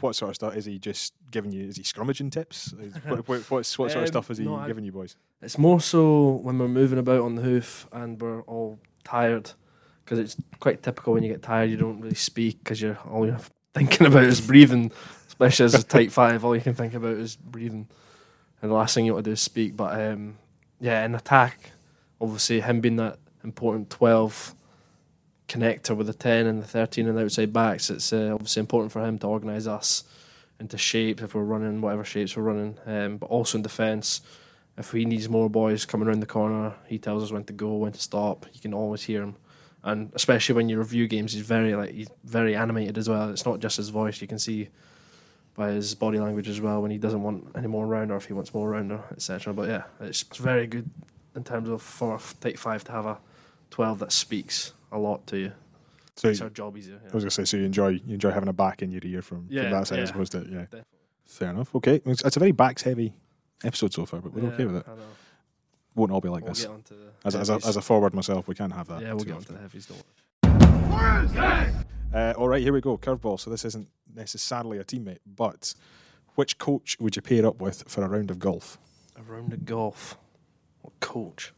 What 0.00 0.16
sort 0.16 0.30
of 0.30 0.34
stuff 0.34 0.56
is 0.56 0.66
he 0.66 0.78
just 0.78 1.14
giving 1.30 1.50
you? 1.50 1.66
Is 1.66 1.76
he 1.76 1.82
scrummaging 1.82 2.30
tips? 2.30 2.74
Is, 2.80 2.94
what, 3.06 3.50
what, 3.50 3.66
sort 3.66 3.90
of 3.92 3.96
Um, 3.96 4.06
stuff 4.06 4.30
is 4.30 4.38
he 4.38 4.44
no, 4.44 4.62
giving 4.66 4.84
you 4.84 4.92
boys? 4.92 5.16
It's 5.40 5.58
more 5.58 5.80
so 5.80 6.40
when 6.42 6.58
we're 6.58 6.68
moving 6.68 6.98
about 6.98 7.20
on 7.22 7.36
the 7.36 7.42
hoof 7.42 7.86
and 7.92 8.20
we're 8.20 8.42
all 8.42 8.80
tired, 9.04 9.52
because 10.04 10.18
it's 10.18 10.36
quite 10.60 10.82
typical 10.82 11.14
when 11.14 11.22
you 11.22 11.30
get 11.30 11.42
tired, 11.42 11.70
you 11.70 11.76
don't 11.76 12.00
really 12.00 12.14
speak 12.14 12.58
because 12.58 12.82
you're 12.82 12.98
all 13.10 13.26
you're 13.26 13.40
thinking 13.74 14.06
about 14.06 14.24
is 14.24 14.40
breathing. 14.40 14.92
Especially 15.40 15.66
as 15.66 15.74
a 15.74 15.84
tight 15.84 16.10
five, 16.10 16.44
all 16.44 16.56
you 16.56 16.60
can 16.60 16.74
think 16.74 16.94
about 16.94 17.16
is 17.16 17.36
breathing, 17.36 17.86
and 18.60 18.70
the 18.70 18.74
last 18.74 18.94
thing 18.94 19.06
you 19.06 19.14
want 19.14 19.24
to 19.24 19.30
do 19.30 19.34
is 19.34 19.40
speak. 19.40 19.76
But 19.76 20.00
um, 20.00 20.36
yeah, 20.80 21.04
in 21.04 21.14
attack, 21.14 21.70
obviously 22.20 22.60
him 22.60 22.80
being 22.80 22.96
that 22.96 23.18
important 23.44 23.88
twelve 23.88 24.54
connector 25.46 25.96
with 25.96 26.08
the 26.08 26.12
ten 26.12 26.46
and 26.46 26.60
the 26.60 26.66
thirteen 26.66 27.06
and 27.06 27.16
the 27.16 27.22
outside 27.22 27.52
backs, 27.52 27.88
it's 27.88 28.12
uh, 28.12 28.30
obviously 28.34 28.58
important 28.58 28.90
for 28.90 29.04
him 29.04 29.16
to 29.20 29.28
organise 29.28 29.68
us 29.68 30.02
into 30.58 30.76
shape 30.76 31.22
if 31.22 31.36
we're 31.36 31.44
running 31.44 31.80
whatever 31.80 32.02
shapes 32.02 32.36
we're 32.36 32.42
running. 32.42 32.76
Um, 32.84 33.18
but 33.18 33.26
also 33.26 33.58
in 33.58 33.62
defence, 33.62 34.20
if 34.76 34.90
he 34.90 35.04
needs 35.04 35.28
more 35.28 35.48
boys 35.48 35.84
coming 35.84 36.08
around 36.08 36.18
the 36.18 36.26
corner, 36.26 36.74
he 36.88 36.98
tells 36.98 37.22
us 37.22 37.30
when 37.30 37.44
to 37.44 37.52
go, 37.52 37.76
when 37.76 37.92
to 37.92 38.00
stop. 38.00 38.44
You 38.52 38.60
can 38.60 38.74
always 38.74 39.04
hear 39.04 39.22
him, 39.22 39.36
and 39.84 40.10
especially 40.14 40.56
when 40.56 40.68
you 40.68 40.78
review 40.80 41.06
games, 41.06 41.32
he's 41.32 41.46
very 41.46 41.76
like 41.76 41.92
he's 41.92 42.10
very 42.24 42.56
animated 42.56 42.98
as 42.98 43.08
well. 43.08 43.30
It's 43.30 43.46
not 43.46 43.60
just 43.60 43.76
his 43.76 43.90
voice; 43.90 44.20
you 44.20 44.26
can 44.26 44.40
see 44.40 44.68
by 45.58 45.72
his 45.72 45.94
body 45.96 46.18
language 46.20 46.48
as 46.48 46.60
well 46.60 46.80
when 46.80 46.90
he 46.92 46.98
doesn't 46.98 47.22
want 47.22 47.44
any 47.56 47.66
more 47.66 47.84
around 47.84 48.12
or 48.12 48.16
if 48.16 48.26
he 48.26 48.32
wants 48.32 48.54
more 48.54 48.70
around 48.70 48.90
her, 48.90 49.02
etc. 49.12 49.52
But 49.52 49.68
yeah, 49.68 49.82
it's 50.00 50.22
very 50.38 50.68
good 50.68 50.88
in 51.34 51.42
terms 51.42 51.68
of 51.68 51.82
for 51.82 52.14
a 52.14 52.20
take 52.40 52.56
five 52.56 52.84
to 52.84 52.92
have 52.92 53.04
a 53.06 53.18
twelve 53.70 53.98
that 53.98 54.12
speaks 54.12 54.72
a 54.92 54.98
lot 54.98 55.26
to 55.26 55.36
you. 55.36 55.52
So 56.16 56.28
Makes 56.28 56.38
you- 56.40 56.44
our 56.44 56.50
job 56.50 56.76
easier. 56.78 57.00
I 57.02 57.14
was 57.14 57.24
going 57.24 57.28
to 57.28 57.30
say, 57.32 57.44
so 57.44 57.56
you 57.56 57.64
enjoy 57.64 57.88
you 57.88 58.14
enjoy 58.14 58.30
having 58.30 58.48
a 58.48 58.52
back 58.52 58.82
in 58.82 58.90
your 58.92 59.02
ear 59.04 59.20
from, 59.20 59.48
from 59.48 59.56
that 59.70 59.86
side 59.88 59.98
as 59.98 60.08
yeah. 60.10 60.14
opposed 60.14 60.32
to 60.32 60.38
yeah. 60.38 60.44
Definitely. 60.44 60.82
Fair 61.26 61.50
enough. 61.50 61.74
Okay, 61.74 62.00
it's, 62.06 62.22
it's 62.24 62.36
a 62.36 62.40
very 62.40 62.52
backs 62.52 62.82
heavy 62.82 63.12
episode 63.64 63.92
so 63.92 64.06
far, 64.06 64.20
but 64.20 64.32
we're 64.32 64.48
okay 64.52 64.64
with 64.64 64.76
it. 64.76 64.84
I 64.88 64.92
know. 64.94 65.02
Won't 65.96 66.12
all 66.12 66.20
be 66.20 66.28
like 66.28 66.44
We'll 66.44 66.52
this. 66.54 66.62
get 66.62 66.70
onto 66.70 66.94
the 66.94 67.08
As, 67.24 67.34
a- 67.34 67.38
as, 67.40 67.50
a, 67.50 67.54
as 67.66 67.76
a 67.76 67.82
forward 67.82 68.14
myself, 68.14 68.46
we 68.48 68.54
can't 68.54 68.72
have 68.72 68.86
that. 68.88 69.02
yeah, 69.02 69.12
we'll 69.12 69.24
get 69.24 69.34
often. 69.36 69.48
onto 69.48 69.52
the 69.54 69.58
heavies. 69.60 69.86
Don't 69.86 71.36
worry. 71.36 71.84
Uh, 72.12 72.32
all 72.36 72.48
right, 72.48 72.62
here 72.62 72.72
we 72.72 72.80
go. 72.80 72.96
Curveball. 72.96 73.38
So 73.38 73.50
this 73.50 73.64
isn't 73.64 73.88
necessarily 74.14 74.78
a 74.78 74.84
teammate, 74.84 75.18
but 75.26 75.74
which 76.34 76.58
coach 76.58 76.96
would 76.98 77.16
you 77.16 77.22
pair 77.22 77.46
up 77.46 77.60
with 77.60 77.84
for 77.86 78.02
a 78.02 78.08
round 78.08 78.30
of 78.30 78.38
golf? 78.38 78.78
A 79.16 79.22
round 79.22 79.52
of 79.52 79.64
golf. 79.64 80.16
What 80.82 80.98
coach? 81.00 81.52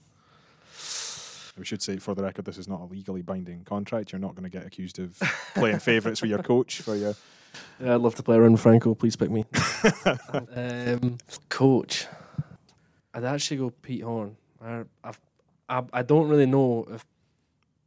We 1.58 1.64
should 1.64 1.82
say, 1.82 1.98
for 1.98 2.14
the 2.14 2.22
record, 2.22 2.46
this 2.46 2.56
is 2.58 2.68
not 2.68 2.80
a 2.80 2.84
legally 2.84 3.22
binding 3.22 3.64
contract. 3.64 4.12
You're 4.12 4.20
not 4.20 4.34
going 4.34 4.44
to 4.44 4.56
get 4.58 4.66
accused 4.66 4.98
of 4.98 5.18
playing 5.54 5.78
favourites 5.80 6.22
with 6.22 6.30
your 6.30 6.42
coach 6.42 6.80
for 6.80 6.96
your. 6.96 7.14
Yeah, 7.80 7.96
I'd 7.96 8.00
love 8.00 8.14
to 8.14 8.22
play 8.22 8.36
around 8.36 8.52
with 8.52 8.60
Franco. 8.60 8.94
Please 8.94 9.16
pick 9.16 9.28
me. 9.28 9.44
um, 10.54 11.18
coach. 11.48 12.06
I'd 13.12 13.24
actually 13.24 13.56
go 13.56 13.70
Pete 13.70 14.04
Horne. 14.04 14.36
I, 14.64 14.82
I've, 15.02 15.20
I, 15.68 15.82
I 15.92 16.02
don't 16.02 16.28
really 16.28 16.46
know 16.46 16.86
if 16.92 17.04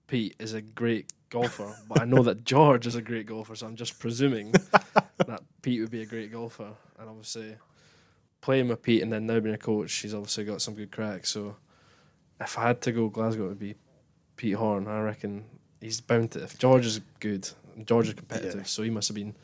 Pete 0.08 0.36
is 0.40 0.54
a 0.54 0.62
great 0.62 1.12
golfer, 1.30 1.76
but 1.88 2.02
I 2.02 2.06
know 2.06 2.24
that 2.24 2.44
George 2.46 2.86
is 2.88 2.96
a 2.96 3.02
great 3.02 3.26
golfer, 3.26 3.56
so 3.56 3.66
I'm 3.68 3.76
just 3.76 4.00
presuming 4.00 4.52
that 5.26 5.42
Pete 5.62 5.82
would 5.82 5.92
be 5.92 6.02
a 6.02 6.06
great 6.06 6.32
golfer. 6.32 6.70
And 7.00 7.10
obviously, 7.10 7.56
playing 8.42 8.68
with 8.68 8.82
Pete 8.84 9.02
and 9.02 9.12
then 9.12 9.26
now 9.26 9.40
being 9.40 9.56
a 9.56 9.58
coach, 9.58 9.94
he's 9.94 10.14
obviously 10.14 10.44
got 10.46 10.62
some 10.62 10.76
good 10.76 10.92
cracks. 10.92 11.30
So 11.32 11.56
if 12.40 12.58
I 12.58 12.68
had 12.68 12.82
to 12.82 12.92
go 12.92 13.10
Glasgow, 13.10 13.46
it 13.46 13.50
would 13.50 13.60
be 13.60 13.76
Pete 14.36 14.56
Horne. 14.56 14.88
I 14.88 15.00
reckon 15.02 15.46
he's 15.82 16.02
bound 16.02 16.32
to. 16.32 16.44
If 16.44 16.58
George 16.60 16.86
is 16.86 17.00
good, 17.20 17.50
George 17.86 18.10
is 18.10 18.14
competitive, 18.14 18.56
Yeah. 18.62 18.64
so 18.64 18.84
he 18.84 18.90
must 18.90 19.08
have 19.08 19.16
been 19.16 19.36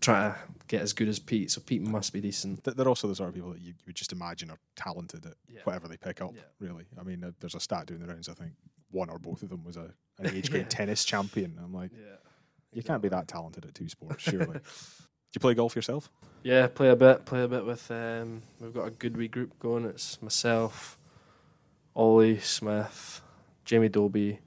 trying 0.00 0.32
to 0.32 0.38
get 0.68 0.82
as 0.82 0.92
good 0.92 1.08
as 1.08 1.18
Pete. 1.18 1.50
So 1.50 1.60
Pete 1.60 1.82
must 1.82 2.12
be 2.12 2.20
decent. 2.20 2.62
Th- 2.64 2.76
They're 2.76 2.88
also 2.88 3.08
the 3.08 3.14
sort 3.14 3.28
of 3.30 3.34
people 3.34 3.50
that 3.52 3.60
you, 3.60 3.68
you 3.68 3.74
would 3.86 3.96
just 3.96 4.12
imagine 4.12 4.50
are 4.50 4.58
talented 4.76 5.26
at 5.26 5.34
Yeah. 5.48 5.60
whatever 5.64 5.88
they 5.88 5.96
pick 5.96 6.20
up. 6.20 6.32
Yeah. 6.34 6.42
Really, 6.60 6.84
I 6.98 7.02
mean, 7.02 7.24
there's 7.40 7.54
a 7.54 7.60
stat 7.60 7.86
doing 7.86 8.00
the 8.00 8.06
rounds. 8.06 8.28
I 8.28 8.34
think 8.34 8.52
one 8.94 9.10
or 9.10 9.18
both 9.18 9.42
of 9.42 9.48
them 9.50 9.64
was 9.64 9.76
a 9.76 9.90
an 10.18 10.26
age 10.34 10.50
grade 10.50 10.62
Yeah. 10.62 10.68
tennis 10.68 11.04
champion. 11.04 11.58
I'm 11.62 11.74
like, 11.74 11.90
Yeah. 11.92 12.16
you 12.72 12.82
can't 12.82 13.02
be 13.02 13.08
that 13.08 13.28
talented 13.28 13.64
at 13.64 13.74
two 13.74 13.88
sports, 13.88 14.22
surely. 14.22 14.46
Do 14.58 15.36
you 15.36 15.40
play 15.40 15.54
golf 15.54 15.74
yourself? 15.74 16.10
Yeah, 16.44 16.68
play 16.68 16.90
a 16.90 16.96
bit. 16.96 17.24
Play 17.26 17.42
a 17.42 17.48
bit 17.48 17.66
with. 17.66 17.90
Um, 17.90 18.42
we've 18.60 18.72
got 18.72 18.86
a 18.86 18.90
good 18.90 19.16
wee 19.16 19.28
group 19.28 19.58
going. 19.58 19.84
It's 19.84 20.20
myself, 20.22 20.96
Ollie 21.96 22.38
Smith, 22.38 23.20
Jamie 23.64 23.88
Dobie, 23.88 24.38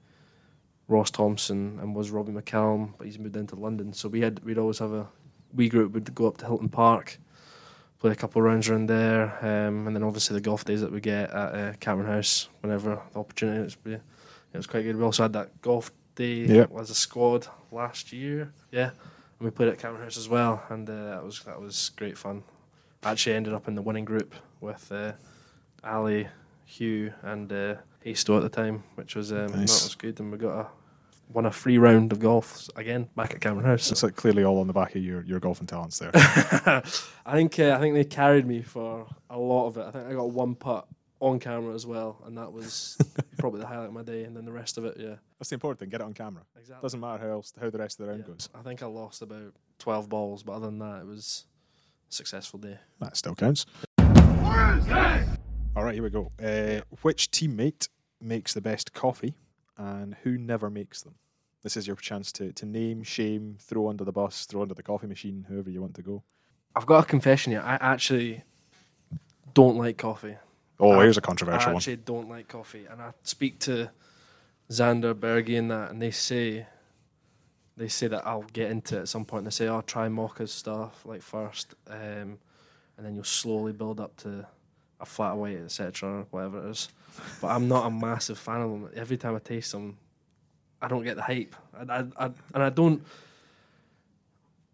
Ross 0.86 1.10
Thompson, 1.10 1.78
and 1.80 1.94
was 1.94 2.10
Robbie 2.10 2.32
McCallum, 2.32 2.94
but 2.96 3.06
he's 3.06 3.18
moved 3.18 3.36
into 3.36 3.56
London. 3.56 3.92
So 3.92 4.08
we 4.08 4.20
had 4.22 4.42
we'd 4.44 4.58
always 4.58 4.78
have 4.78 4.92
a 4.92 5.08
wee 5.52 5.68
group. 5.68 5.92
We'd 5.92 6.14
go 6.14 6.26
up 6.28 6.38
to 6.38 6.46
Hilton 6.46 6.68
Park, 6.70 7.18
play 7.98 8.12
a 8.12 8.14
couple 8.14 8.40
of 8.40 8.46
rounds 8.46 8.68
around 8.68 8.86
there, 8.88 9.36
um, 9.44 9.86
and 9.86 9.94
then 9.96 10.02
obviously 10.02 10.34
the 10.34 10.40
golf 10.40 10.64
days 10.64 10.80
that 10.80 10.92
we 10.92 11.00
get 11.00 11.30
at 11.30 11.54
uh, 11.54 11.72
Cameron 11.80 12.06
House 12.08 12.48
whenever 12.60 13.02
the 13.12 13.18
opportunity 13.18 13.66
is. 13.66 13.76
It 14.52 14.56
was 14.56 14.66
quite 14.66 14.82
good. 14.82 14.96
We 14.96 15.02
also 15.04 15.22
had 15.24 15.32
that 15.34 15.60
golf 15.62 15.90
day 16.14 16.46
Yep. 16.46 16.72
as 16.78 16.90
a 16.90 16.94
squad 16.94 17.46
last 17.70 18.12
year. 18.12 18.52
Yeah. 18.72 18.90
And 18.90 19.44
we 19.46 19.50
played 19.50 19.68
at 19.68 19.78
Cameron 19.78 20.02
House 20.02 20.16
as 20.16 20.28
well, 20.28 20.62
and 20.68 20.88
uh, 20.88 21.10
that 21.10 21.24
was 21.24 21.42
that 21.44 21.60
was 21.60 21.90
great 21.96 22.18
fun. 22.18 22.42
Actually 23.04 23.36
ended 23.36 23.52
up 23.54 23.68
in 23.68 23.74
the 23.76 23.82
winning 23.82 24.04
group 24.04 24.34
with 24.60 24.90
uh, 24.90 25.12
Ali, 25.84 26.26
Hugh, 26.64 27.12
and 27.22 27.52
uh, 27.52 27.74
Hasto 28.04 28.36
at 28.36 28.42
the 28.42 28.48
time, 28.48 28.82
which 28.96 29.14
was 29.14 29.30
um, 29.32 29.46
Nice. 29.52 29.78
that 29.78 29.84
was 29.86 29.94
good. 29.94 30.18
And 30.18 30.32
we 30.32 30.38
got 30.38 30.58
a 30.58 30.66
won 31.32 31.44
a 31.46 31.50
free 31.52 31.76
round 31.78 32.10
of 32.10 32.18
golf 32.20 32.68
again 32.74 33.06
back 33.14 33.32
at 33.34 33.40
Cameron 33.40 33.66
House. 33.66 33.92
It's 33.92 34.02
like 34.02 34.16
clearly 34.16 34.42
all 34.44 34.58
on 34.60 34.66
the 34.66 34.72
back 34.72 34.96
of 34.96 35.02
your, 35.04 35.22
your 35.24 35.38
golfing 35.38 35.66
talents 35.66 35.98
there. 35.98 36.10
I 36.14 36.82
think 37.32 37.58
uh, 37.60 37.76
I 37.76 37.78
think 37.78 37.94
they 37.94 38.04
carried 38.04 38.46
me 38.46 38.62
for 38.62 39.06
a 39.30 39.38
lot 39.38 39.66
of 39.68 39.76
it. 39.76 39.82
I 39.86 39.90
think 39.92 40.06
I 40.08 40.12
got 40.14 40.30
one 40.30 40.54
putt 40.54 40.86
on 41.20 41.38
camera 41.40 41.74
as 41.74 41.84
well, 41.86 42.22
and 42.26 42.36
that 42.38 42.52
was 42.52 42.96
probably 43.38 43.60
the 43.60 43.66
highlight 43.66 43.88
of 43.88 43.92
my 43.92 44.02
day. 44.02 44.24
And 44.24 44.36
then 44.36 44.44
the 44.44 44.52
rest 44.52 44.78
of 44.78 44.84
it, 44.84 44.96
yeah, 44.98 45.16
That's 45.38 45.50
the 45.50 45.54
important 45.54 45.80
thing. 45.80 45.88
Get 45.88 46.00
it 46.00 46.04
on 46.04 46.12
camera. 46.14 46.42
exactly. 46.58 46.82
Doesn't 46.84 47.00
matter 47.00 47.24
how 47.26 47.30
else 47.32 47.52
how 47.60 47.70
the 47.70 47.78
rest 47.78 47.98
of 47.98 48.06
the 48.06 48.12
round 48.12 48.24
Yeah. 48.26 48.32
goes. 48.34 48.48
I 48.54 48.62
think 48.62 48.82
I 48.82 48.86
lost 48.86 49.22
about 49.22 49.54
twelve 49.78 50.08
balls, 50.08 50.42
but 50.42 50.52
other 50.52 50.66
than 50.66 50.78
that, 50.78 51.00
it 51.00 51.06
was 51.06 51.44
a 52.08 52.12
successful 52.14 52.58
day. 52.58 52.78
That 53.00 53.16
still 53.16 53.34
counts. 53.34 53.66
All 55.76 55.84
right, 55.84 55.94
here 55.94 56.02
we 56.02 56.10
go. 56.10 56.32
Uh, 56.42 56.80
which 57.02 57.30
teammate 57.30 57.88
makes 58.20 58.52
the 58.54 58.60
best 58.60 58.92
coffee 58.92 59.34
and 59.76 60.16
who 60.24 60.36
never 60.36 60.70
makes 60.70 61.02
them? 61.02 61.14
This 61.62 61.76
is 61.76 61.86
your 61.86 61.96
chance 61.96 62.32
to, 62.32 62.52
to 62.52 62.66
name, 62.66 63.02
shame, 63.02 63.56
throw 63.60 63.88
under 63.88 64.04
the 64.04 64.12
bus, 64.12 64.46
throw 64.46 64.62
under 64.62 64.74
the 64.74 64.82
coffee 64.82 65.06
machine, 65.06 65.46
whoever 65.48 65.70
you 65.70 65.80
want 65.80 65.94
to 65.94 66.02
go. 66.02 66.22
I've 66.74 66.86
got 66.86 67.04
a 67.04 67.06
confession 67.06 67.52
here. 67.52 67.62
I 67.64 67.74
actually 67.80 68.42
don't 69.54 69.76
like 69.76 69.98
coffee. 69.98 70.36
Oh, 70.80 70.92
I- 70.92 71.02
here's 71.04 71.16
a 71.16 71.20
controversial 71.20 71.72
one. 71.72 71.76
actually 71.76 71.96
don't 71.96 72.28
like 72.28 72.48
coffee, 72.48 72.86
and 72.90 73.00
I 73.02 73.12
speak 73.22 73.58
to 73.60 73.90
Xander 74.70 75.18
Berge 75.18 75.50
and 75.50 75.70
that, 75.70 75.90
and 75.90 76.00
they 76.00 76.10
say 76.10 76.66
they 77.76 77.88
say 77.88 78.08
that 78.08 78.26
I'll 78.26 78.42
get 78.52 78.70
into 78.70 78.96
it 78.98 79.02
at 79.02 79.08
some 79.08 79.24
point. 79.24 79.44
They 79.44 79.50
say, 79.50 79.68
"I'll 79.68 79.82
try 79.82 80.08
Mocha's 80.08 80.50
stuff 80.52 81.04
like 81.06 81.22
first, 81.22 81.74
um, 81.88 82.38
and 82.96 83.06
then 83.06 83.14
you'll 83.14 83.22
slowly 83.24 83.72
build 83.72 84.00
up 84.00 84.16
to 84.18 84.46
a 85.00 85.06
flat 85.06 85.36
white, 85.36 85.56
etc., 85.58 86.26
whatever 86.30 86.66
it 86.66 86.70
is." 86.70 86.88
But 87.40 87.48
I'm 87.48 87.68
not 87.68 87.86
a 87.86 87.90
massive 87.90 88.38
fan 88.38 88.60
of 88.62 88.70
them. 88.70 88.90
Every 88.94 89.16
time 89.16 89.34
I 89.36 89.38
taste 89.38 89.72
them, 89.72 89.96
I 90.82 90.88
don't 90.88 91.02
get 91.04 91.16
the 91.16 91.22
hype, 91.22 91.54
I, 91.72 91.82
I, 92.00 92.04
I, 92.16 92.30
and 92.54 92.62
I 92.62 92.70
don't. 92.70 93.02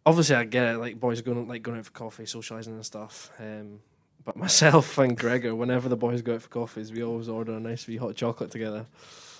Obviously, 0.06 0.36
I 0.36 0.44
get 0.44 0.74
it. 0.74 0.78
Like 0.78 1.00
boys 1.00 1.20
going 1.22 1.48
like 1.48 1.62
going 1.62 1.78
out 1.78 1.86
for 1.86 1.90
coffee, 1.92 2.26
socializing 2.26 2.74
and 2.74 2.84
stuff. 2.84 3.30
Um, 3.38 3.80
but 4.24 4.36
myself 4.36 4.96
and 4.98 5.16
Gregor, 5.16 5.54
whenever 5.54 5.88
the 5.88 5.96
boys 5.96 6.22
go 6.22 6.34
out 6.34 6.42
for 6.42 6.48
coffees, 6.48 6.92
we 6.92 7.02
always 7.02 7.28
order 7.28 7.52
a 7.54 7.60
nice 7.60 7.86
wee 7.86 7.96
hot 7.96 8.16
chocolate 8.16 8.50
together. 8.50 8.86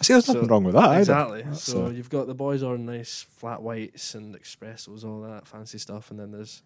I 0.01 0.05
see, 0.05 0.13
there's 0.15 0.27
so- 0.27 0.35
nothing 0.35 0.49
wrong 0.49 0.65
with 0.65 0.75
that 0.75 0.99
exactly. 0.99 1.43
That's, 1.43 1.63
so 1.63 1.87
uh, 1.87 1.91
you've 1.91 2.11
got 2.11 2.27
the 2.27 2.35
boys 2.35 2.63
ordering 2.63 2.87
nice 2.87 3.27
flat 3.37 3.63
whites 3.63 4.15
and 4.15 4.35
espressos, 4.35 5.05
all 5.05 5.21
that 5.23 5.47
fancy 5.47 5.79
stuff, 5.79 6.11
and 6.11 6.19
then 6.21 6.33
there's 6.33 6.63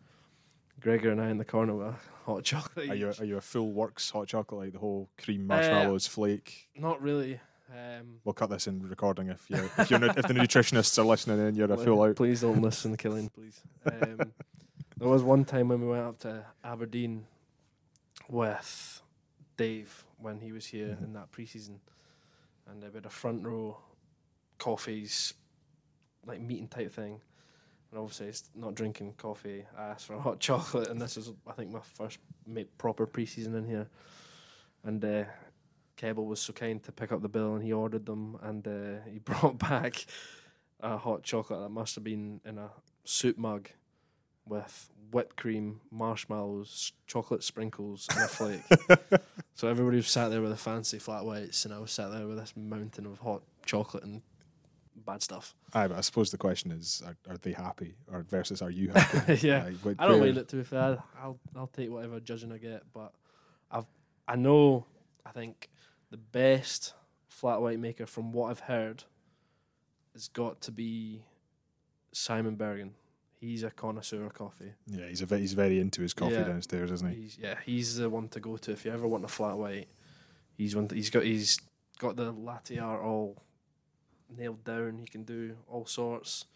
Gregor 0.80 1.10
and 1.10 1.20
I 1.20 1.28
in 1.30 1.38
the 1.38 1.44
corner 1.44 1.74
with 1.74 1.88
a 1.88 1.94
hot 2.24 2.44
chocolate. 2.44 2.88
Are 2.90 2.94
you, 2.94 3.12
are 3.18 3.24
you 3.24 3.36
a 3.36 3.40
full 3.40 3.70
works 3.72 4.10
hot 4.10 4.28
chocolate, 4.28 4.60
like 4.60 4.72
the 4.72 4.78
whole 4.78 5.08
cream 5.22 5.42
Uh, 5.50 5.54
marshmallows 5.56 6.06
flake? 6.06 6.68
Not 6.76 7.02
really. 7.02 7.40
Um, 7.70 8.20
We'll 8.24 8.32
cut 8.32 8.48
this 8.48 8.66
in 8.66 8.80
recording 8.88 9.28
if 9.28 9.44
you 9.50 9.56
if 9.76 9.90
you're 9.90 10.02
if 10.04 10.14
the 10.26 10.32
nutritionists 10.34 10.98
are 10.98 11.04
listening 11.04 11.38
and 11.38 11.54
you're 11.56 11.70
a 11.70 11.76
full 11.76 12.02
out. 12.02 12.16
Please 12.16 12.40
don't 12.40 12.62
listen, 12.62 12.96
Killian, 12.96 13.28
please. 13.28 13.60
Um, 13.84 14.32
there 14.96 15.08
was 15.08 15.22
one 15.22 15.44
time 15.44 15.68
when 15.68 15.80
we 15.82 15.86
went 15.88 16.02
up 16.06 16.18
to 16.20 16.46
Aberdeen 16.64 17.26
with 18.28 19.02
Dave 19.56 20.04
when 20.18 20.40
he 20.40 20.52
was 20.52 20.66
here 20.66 20.96
Mhm. 20.96 21.04
in 21.04 21.12
that 21.14 21.30
preseason, 21.32 21.80
and 22.66 22.82
we 22.82 22.90
had 22.92 23.06
a 23.06 23.10
front 23.10 23.44
row 23.44 23.78
coffees, 24.58 25.34
like 26.26 26.40
meeting 26.40 26.68
type 26.68 26.92
thing. 26.92 27.20
And 27.90 27.98
obviously, 27.98 28.26
it's 28.28 28.50
not 28.54 28.74
drinking 28.74 29.14
coffee. 29.14 29.66
I 29.76 29.88
asked 29.88 30.06
for 30.06 30.14
a 30.14 30.20
hot 30.28 30.40
chocolate, 30.40 30.88
and 30.88 31.00
this 31.00 31.16
is, 31.16 31.32
I 31.46 31.52
think, 31.52 31.70
my 31.70 31.80
first 31.80 32.18
proper 32.76 33.06
preseason 33.06 33.54
in 33.56 33.66
here. 33.66 33.88
And 34.84 35.02
uh, 35.04 35.24
Kebble 35.96 36.26
was 36.26 36.40
so 36.40 36.52
kind 36.52 36.82
to 36.84 36.92
pick 36.92 37.12
up 37.12 37.22
the 37.22 37.28
bill, 37.28 37.54
and 37.54 37.64
he 37.64 37.72
ordered 37.72 38.04
them, 38.06 38.38
and 38.42 38.66
uh, 38.68 39.00
he 39.10 39.18
brought 39.24 39.58
back 39.58 40.04
a 40.80 40.96
hot 40.98 41.22
chocolate 41.22 41.60
that 41.60 41.70
must 41.70 41.94
have 41.94 42.04
been 42.04 42.40
in 42.44 42.58
a 42.58 42.70
soup 43.04 43.38
mug 43.38 43.70
with 44.48 44.90
whipped 45.10 45.36
cream, 45.36 45.80
marshmallows, 45.90 46.92
chocolate 47.06 47.42
sprinkles, 47.42 48.06
and 48.10 48.20
a 48.20 48.28
flake. 48.28 49.20
so 49.54 49.68
everybody 49.68 49.96
was 49.96 50.08
sat 50.08 50.28
there 50.28 50.42
with 50.42 50.52
a 50.52 50.56
fancy 50.56 50.98
flat 50.98 51.24
whites, 51.24 51.64
and 51.64 51.72
I 51.74 51.78
was 51.78 51.90
sat 51.90 52.10
there 52.10 52.26
with 52.26 52.38
this 52.38 52.54
mountain 52.56 53.06
of 53.06 53.18
hot 53.18 53.42
chocolate 53.64 54.04
and 54.04 54.22
bad 55.06 55.22
stuff. 55.22 55.54
Aye, 55.72 55.88
but 55.88 55.98
I 55.98 56.00
suppose 56.02 56.30
the 56.30 56.38
question 56.38 56.70
is, 56.70 57.02
are, 57.06 57.16
are 57.30 57.38
they 57.38 57.52
happy, 57.52 57.96
or 58.12 58.22
versus 58.28 58.60
are 58.62 58.70
you 58.70 58.90
happy? 58.90 59.34
yeah, 59.46 59.70
Like, 59.84 59.96
I 59.98 60.06
don't 60.06 60.20
mind 60.20 60.36
it 60.38 60.48
to 60.48 60.56
be 60.56 60.64
fair. 60.64 61.02
I'll 61.20 61.38
I'll 61.56 61.68
take 61.68 61.90
whatever 61.90 62.20
judging 62.20 62.52
I 62.52 62.58
get, 62.58 62.82
but 62.92 63.12
I've 63.70 63.86
I 64.26 64.36
know 64.36 64.86
I 65.24 65.30
think 65.30 65.70
the 66.10 66.16
best 66.16 66.94
flat 67.28 67.60
white 67.60 67.78
maker 67.78 68.06
from 68.06 68.32
what 68.32 68.50
I've 68.50 68.60
heard 68.60 69.04
has 70.14 70.28
got 70.28 70.60
to 70.62 70.72
be 70.72 71.22
Simon 72.12 72.56
Berghan. 72.56 72.90
He's 73.40 73.62
a 73.62 73.70
connoisseur 73.70 74.24
of 74.24 74.34
coffee. 74.34 74.72
Yeah, 74.88 75.06
he's 75.08 75.22
a 75.22 75.26
ve- 75.26 75.38
he's 75.38 75.52
very 75.52 75.78
into 75.78 76.02
his 76.02 76.12
coffee 76.12 76.34
Yeah. 76.34 76.44
downstairs, 76.44 76.90
isn't 76.90 77.08
he? 77.14 77.22
He's 77.22 77.38
yeah, 77.38 77.54
he's 77.64 77.96
the 77.96 78.10
one 78.10 78.28
to 78.30 78.40
go 78.40 78.56
to 78.56 78.72
if 78.72 78.84
you 78.84 78.92
ever 78.92 79.06
want 79.06 79.24
a 79.24 79.28
flat 79.28 79.56
white. 79.56 79.88
He's 80.56 80.74
one. 80.74 80.88
he's 80.92 81.10
got 81.10 81.22
he's 81.22 81.60
got 81.98 82.16
the 82.16 82.32
latte 82.32 82.78
art 82.78 83.00
all 83.02 83.40
nailed 84.36 84.64
down. 84.64 84.98
He 84.98 85.06
can 85.06 85.22
do 85.22 85.56
all 85.68 85.86
sorts. 85.86 86.46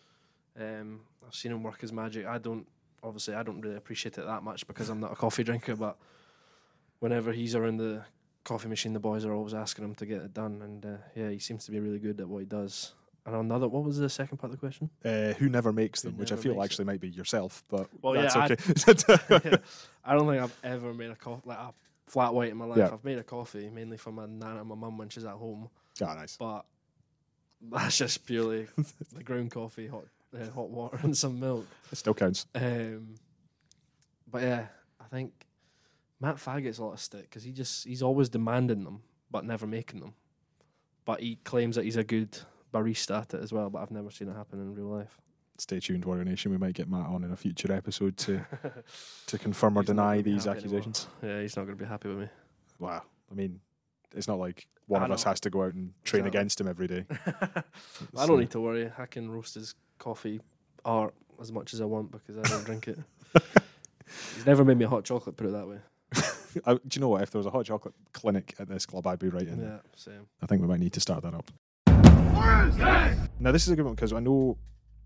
Um, 0.60 1.02
I've 1.26 1.34
seen 1.34 1.52
him 1.52 1.62
work 1.62 1.80
his 1.80 1.92
magic. 1.92 2.26
I 2.26 2.38
don't 2.38 2.66
obviously 3.02 3.34
I 3.34 3.42
don't 3.44 3.60
really 3.60 3.76
appreciate 3.76 4.18
it 4.18 4.26
that 4.26 4.42
much 4.42 4.66
because 4.66 4.88
I'm 4.88 5.00
not 5.00 5.12
a 5.12 5.16
coffee 5.16 5.44
drinker. 5.48 5.76
But 5.76 5.96
whenever 6.98 7.32
he's 7.32 7.54
around 7.54 7.76
the 7.76 8.04
coffee 8.44 8.68
machine, 8.68 8.92
the 8.92 8.98
boys 9.00 9.24
are 9.24 9.32
always 9.32 9.54
asking 9.54 9.84
him 9.84 9.94
to 9.94 10.06
get 10.06 10.20
it 10.20 10.34
done. 10.34 10.60
And 10.62 10.84
uh, 10.84 10.96
yeah, 11.14 11.30
he 11.30 11.38
seems 11.38 11.64
to 11.66 11.70
be 11.70 11.78
really 11.78 12.00
good 12.00 12.20
at 12.20 12.28
what 12.28 12.40
he 12.40 12.44
does. 12.46 12.92
And 13.24 13.36
another, 13.36 13.68
what 13.68 13.84
was 13.84 13.98
the 13.98 14.08
second 14.08 14.38
part 14.38 14.52
of 14.52 14.58
the 14.58 14.66
question? 14.66 14.90
Uh, 15.04 15.32
who 15.34 15.48
never 15.48 15.72
makes 15.72 16.02
Who 16.02 16.08
them, 16.10 16.18
which 16.18 16.32
I 16.32 16.36
feel 16.36 16.60
actually 16.62 16.86
might 16.86 17.00
be 17.00 17.08
yourself, 17.08 17.62
but 17.68 17.88
Well, 18.02 18.14
that's 18.14 18.34
yeah, 18.34 18.42
I- 18.42 19.36
okay. 19.36 19.56
I 20.04 20.14
don't 20.16 20.26
think 20.28 20.42
I've 20.42 20.56
ever 20.64 20.92
made 20.92 21.10
a 21.10 21.14
coffee 21.14 21.42
like 21.44 21.58
a 21.58 21.72
flat 22.08 22.34
white 22.34 22.50
in 22.50 22.56
my 22.56 22.64
life. 22.64 22.78
Yeah. 22.78 22.90
I've 22.92 23.04
made 23.04 23.18
a 23.18 23.22
coffee 23.22 23.70
mainly 23.70 23.96
for 23.96 24.10
my 24.10 24.26
nana 24.26 24.60
and 24.60 24.68
my 24.68 24.74
mum 24.74 24.98
when 24.98 25.08
she's 25.08 25.24
at 25.24 25.34
home, 25.34 25.68
Ah, 26.04 26.14
nice. 26.14 26.36
but 26.36 26.64
that's 27.70 27.96
just 27.96 28.26
purely 28.26 28.66
the 29.12 29.22
ground 29.22 29.52
coffee, 29.52 29.86
hot 29.86 30.04
uh, 30.34 30.50
hot 30.50 30.70
water 30.70 30.98
and 31.02 31.16
some 31.16 31.38
milk. 31.38 31.66
It 31.92 31.98
still 31.98 32.14
counts. 32.14 32.46
Um, 32.56 33.14
but 34.28 34.42
yeah, 34.42 34.66
I 35.00 35.04
think 35.04 35.32
Matt 36.20 36.36
Fag 36.36 36.64
gets 36.64 36.78
a 36.78 36.84
lot 36.84 36.94
of 36.94 37.00
stick 37.00 37.22
because 37.22 37.44
he 37.44 37.52
just 37.52 37.86
he's 37.86 38.02
always 38.02 38.28
demanding 38.28 38.82
them 38.82 39.02
but 39.30 39.44
never 39.44 39.66
making 39.66 40.00
them. 40.00 40.14
But 41.04 41.20
he 41.20 41.36
claims 41.44 41.76
that 41.76 41.84
he's 41.84 41.96
a 41.96 42.04
good 42.04 42.36
barista 42.72 43.20
at 43.22 43.34
it 43.34 43.42
as 43.42 43.52
well. 43.52 43.70
But 43.70 43.82
I've 43.82 43.90
never 43.90 44.10
seen 44.10 44.28
it 44.28 44.34
happen 44.36 44.60
in 44.60 44.74
real 44.74 44.86
life. 44.86 45.20
Stay 45.58 45.78
tuned, 45.80 46.04
Warrior 46.04 46.24
Nation. 46.24 46.50
We 46.50 46.58
might 46.58 46.74
get 46.74 46.88
Matt 46.88 47.06
on 47.06 47.22
in 47.24 47.30
a 47.30 47.36
future 47.36 47.72
episode 47.72 48.16
to 48.18 48.44
to 49.26 49.38
confirm 49.38 49.76
or 49.78 49.82
He's 49.82 49.88
deny 49.88 50.22
these 50.22 50.44
happy 50.46 50.60
anymore. 50.60 50.78
accusations. 50.78 51.06
yeah, 51.22 51.40
he's 51.42 51.56
not 51.56 51.66
going 51.66 51.76
to 51.78 51.84
be 51.84 51.88
happy 51.88 52.08
with 52.08 52.18
me. 52.18 52.28
Wow. 52.78 53.02
I 53.30 53.34
mean, 53.34 53.60
it's 54.14 54.26
not 54.26 54.38
like 54.38 54.66
one 54.86 55.02
I 55.02 55.04
of 55.04 55.10
us 55.12 55.22
has 55.24 55.40
to 55.40 55.50
go 55.50 55.62
out 55.64 55.74
and 55.74 55.92
train 56.04 56.20
Exactly. 56.22 56.38
against 56.38 56.60
him 56.60 56.68
every 56.68 56.86
day. 56.88 57.04
I 58.16 58.26
don't 58.26 58.40
need 58.40 58.50
to 58.50 58.60
worry. 58.60 58.90
I 58.98 59.06
can 59.06 59.30
roast 59.30 59.54
his 59.54 59.74
coffee 59.98 60.40
art 60.84 61.14
as 61.40 61.52
much 61.52 61.72
as 61.74 61.80
I 61.80 61.84
want 61.84 62.10
because 62.10 62.36
I 62.38 62.42
don't 62.42 62.64
drink 62.64 62.88
it. 62.88 62.98
He's 64.34 64.46
never 64.46 64.64
made 64.64 64.78
me 64.78 64.84
a 64.84 64.88
hot 64.88 65.04
chocolate. 65.04 65.36
Put 65.36 65.46
it 65.46 65.52
that 65.52 65.68
way. 65.68 65.78
I, 66.66 66.74
do 66.74 66.80
you 66.94 67.00
know 67.00 67.08
what? 67.08 67.22
If 67.22 67.30
there 67.30 67.38
was 67.38 67.46
a 67.46 67.50
hot 67.50 67.64
chocolate 67.64 67.94
clinic 68.12 68.54
at 68.58 68.68
this 68.68 68.84
club, 68.84 69.06
I'd 69.06 69.18
be 69.18 69.28
right 69.28 69.46
in. 69.46 69.58
there. 69.58 69.68
Yeah, 69.84 69.90
same. 69.96 70.26
I 70.42 70.46
think 70.46 70.60
we 70.60 70.68
might 70.68 70.80
need 70.80 70.92
to 70.94 71.00
start 71.00 71.22
that 71.22 71.32
up. 71.34 71.50
Now, 72.32 73.52
this 73.52 73.64
is 73.66 73.70
a 73.70 73.76
good 73.76 73.84
one 73.84 73.94
because 73.94 74.12
I 74.12 74.20
know 74.20 74.56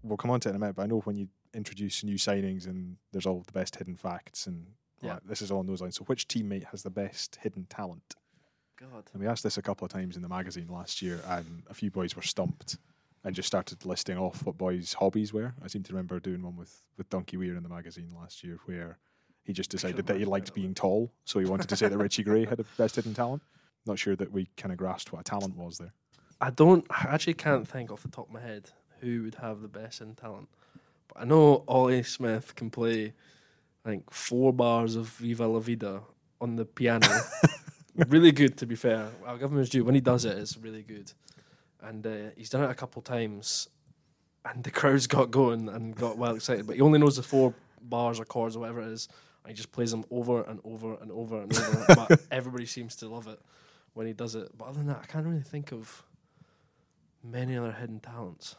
we'll 0.03 0.17
come 0.17 0.31
on 0.31 0.41
to 0.41 0.49
it 0.49 0.51
in 0.51 0.57
a 0.57 0.59
minute, 0.59 0.77
but 0.77 0.83
I 0.83 0.87
know 0.87 1.01
when 1.01 1.17
you 1.17 1.29
introduce 1.55 2.05
new 2.05 2.17
signings 2.17 2.67
and 2.67 2.97
there's 3.13 3.27
all 3.27 3.43
the 3.47 3.53
best 3.53 3.77
hidden 3.77 3.97
facts 3.97 4.47
and 4.47 4.67
Yeah. 5.03 5.15
uh, 5.15 5.21
this 5.25 5.43
is 5.43 5.51
along 5.51 5.67
those 5.67 5.81
lines. 5.81 5.97
So, 5.97 6.05
which 6.05 6.29
teammate 6.29 6.65
has 6.65 6.83
the 6.83 6.91
best 6.91 7.37
hidden 7.43 7.67
talent? 7.67 8.15
God. 8.79 9.09
And 9.13 9.23
we 9.23 9.27
asked 9.29 9.43
this 9.43 9.57
a 9.57 9.63
couple 9.63 9.85
of 9.87 9.91
times 9.93 10.17
in 10.17 10.23
the 10.23 10.29
magazine 10.29 10.69
last 10.69 11.01
year, 11.01 11.21
and 11.27 11.63
a 11.69 11.75
few 11.75 11.91
boys 11.91 12.15
were 12.15 12.23
stumped 12.23 12.77
and 13.25 13.35
just 13.35 13.47
started 13.47 13.85
listing 13.87 14.19
off 14.19 14.45
what 14.45 14.59
boys' 14.59 14.93
hobbies 14.95 15.33
were. 15.33 15.55
I 15.65 15.69
seem 15.69 15.83
to 15.85 15.93
remember 15.93 16.21
doing 16.21 16.43
one 16.43 16.57
with, 16.57 16.83
with 16.99 17.09
Donkey 17.09 17.37
Weir 17.39 17.57
in 17.57 17.63
the 17.63 17.69
magazine 17.69 18.11
last 18.15 18.45
year 18.45 18.59
where 18.67 18.99
he 19.45 19.53
just 19.53 19.71
decided 19.71 20.07
that 20.07 20.19
he 20.19 20.25
liked 20.25 20.53
being 20.55 20.75
tall, 20.75 21.13
so 21.25 21.39
he 21.39 21.47
wanted 21.47 21.69
to 21.71 21.77
say 21.77 21.89
that 21.89 21.97
Richie 21.97 22.23
Gray 22.23 22.45
had 22.45 22.59
the 22.59 22.67
best 22.77 22.97
hidden 22.97 23.15
talent. 23.15 23.43
Not 23.87 23.99
sure 23.99 24.15
that 24.17 24.31
we 24.33 24.49
kind 24.57 24.73
of 24.73 24.79
grasped 24.79 25.13
what 25.13 25.21
a 25.21 25.25
talent 25.25 25.57
was 25.57 25.79
there. 25.79 25.93
I 26.41 26.51
don't. 26.51 26.87
I 26.91 27.09
actually 27.11 27.35
can't 27.35 27.67
think 27.67 27.91
off 27.91 28.03
the 28.03 28.09
top 28.09 28.29
of 28.29 28.35
my 28.35 28.41
head 28.41 28.71
who 29.01 29.25
would 29.25 29.37
have 29.37 29.63
the 29.63 29.69
best 29.69 30.01
in 30.01 30.15
talent. 30.15 30.49
But 31.09 31.23
I 31.23 31.25
know 31.25 31.65
Ollie 31.67 32.03
Smith 32.03 32.55
can 32.55 32.71
play, 32.71 33.13
I 33.85 33.89
think, 33.89 34.13
four 34.13 34.53
bars 34.53 34.97
of 34.97 35.09
Viva 35.09 35.47
La 35.47 35.61
Vida 35.61 36.03
on 36.41 36.57
the 36.57 36.65
piano. 36.65 37.09
really 38.09 38.33
good, 38.33 38.57
to 38.59 38.67
be 38.67 38.75
fair. 38.75 39.11
I'll 39.27 39.39
give 39.39 39.51
him 39.51 39.59
his 39.59 39.71
due. 39.71 39.85
When 39.85 39.95
he 39.95 40.01
does 40.01 40.25
it, 40.25 40.37
it's 40.39 40.57
really 40.57 40.83
good. 40.83 41.13
And 41.83 42.07
uh, 42.07 42.31
he's 42.37 42.51
done 42.51 42.65
it 42.65 42.71
a 42.71 42.75
couple 42.75 43.01
times, 43.03 43.69
and 44.45 44.63
the 44.65 44.71
crowds 44.71 45.07
got 45.07 45.31
going 45.31 45.69
and 45.69 45.95
got 45.95 46.19
well 46.19 46.35
excited. 46.35 46.67
But 46.67 46.77
he 46.77 46.83
only 46.83 46.99
knows 46.99 47.17
the 47.17 47.23
four 47.23 47.55
bars 47.81 48.19
or 48.19 48.25
chords 48.25 48.57
or 48.57 48.61
whatever 48.61 48.81
it 48.81 48.89
is, 48.89 49.09
and 49.45 49.51
he 49.51 49.57
just 49.57 49.73
plays 49.73 49.91
them 49.91 50.05
over 50.11 50.43
and 50.43 50.61
over 50.65 50.95
and 50.97 51.11
over 51.13 51.41
and 51.41 51.57
over. 51.57 51.85
but 51.89 52.21
everybody 52.31 52.67
seems 52.67 52.97
to 52.97 53.09
love 53.09 53.29
it 53.29 53.41
when 53.95 54.07
he 54.07 54.13
does 54.13 54.35
it. 54.35 54.51
But 54.57 54.67
other 54.69 54.79
than 54.79 54.89
that, 54.89 55.01
I 55.03 55.07
can't 55.07 55.27
really 55.27 55.41
think 55.41 55.73
of 55.73 56.03
many 57.31 57.57
other 57.57 57.73
hidden 57.73 58.01
talents. 58.01 58.57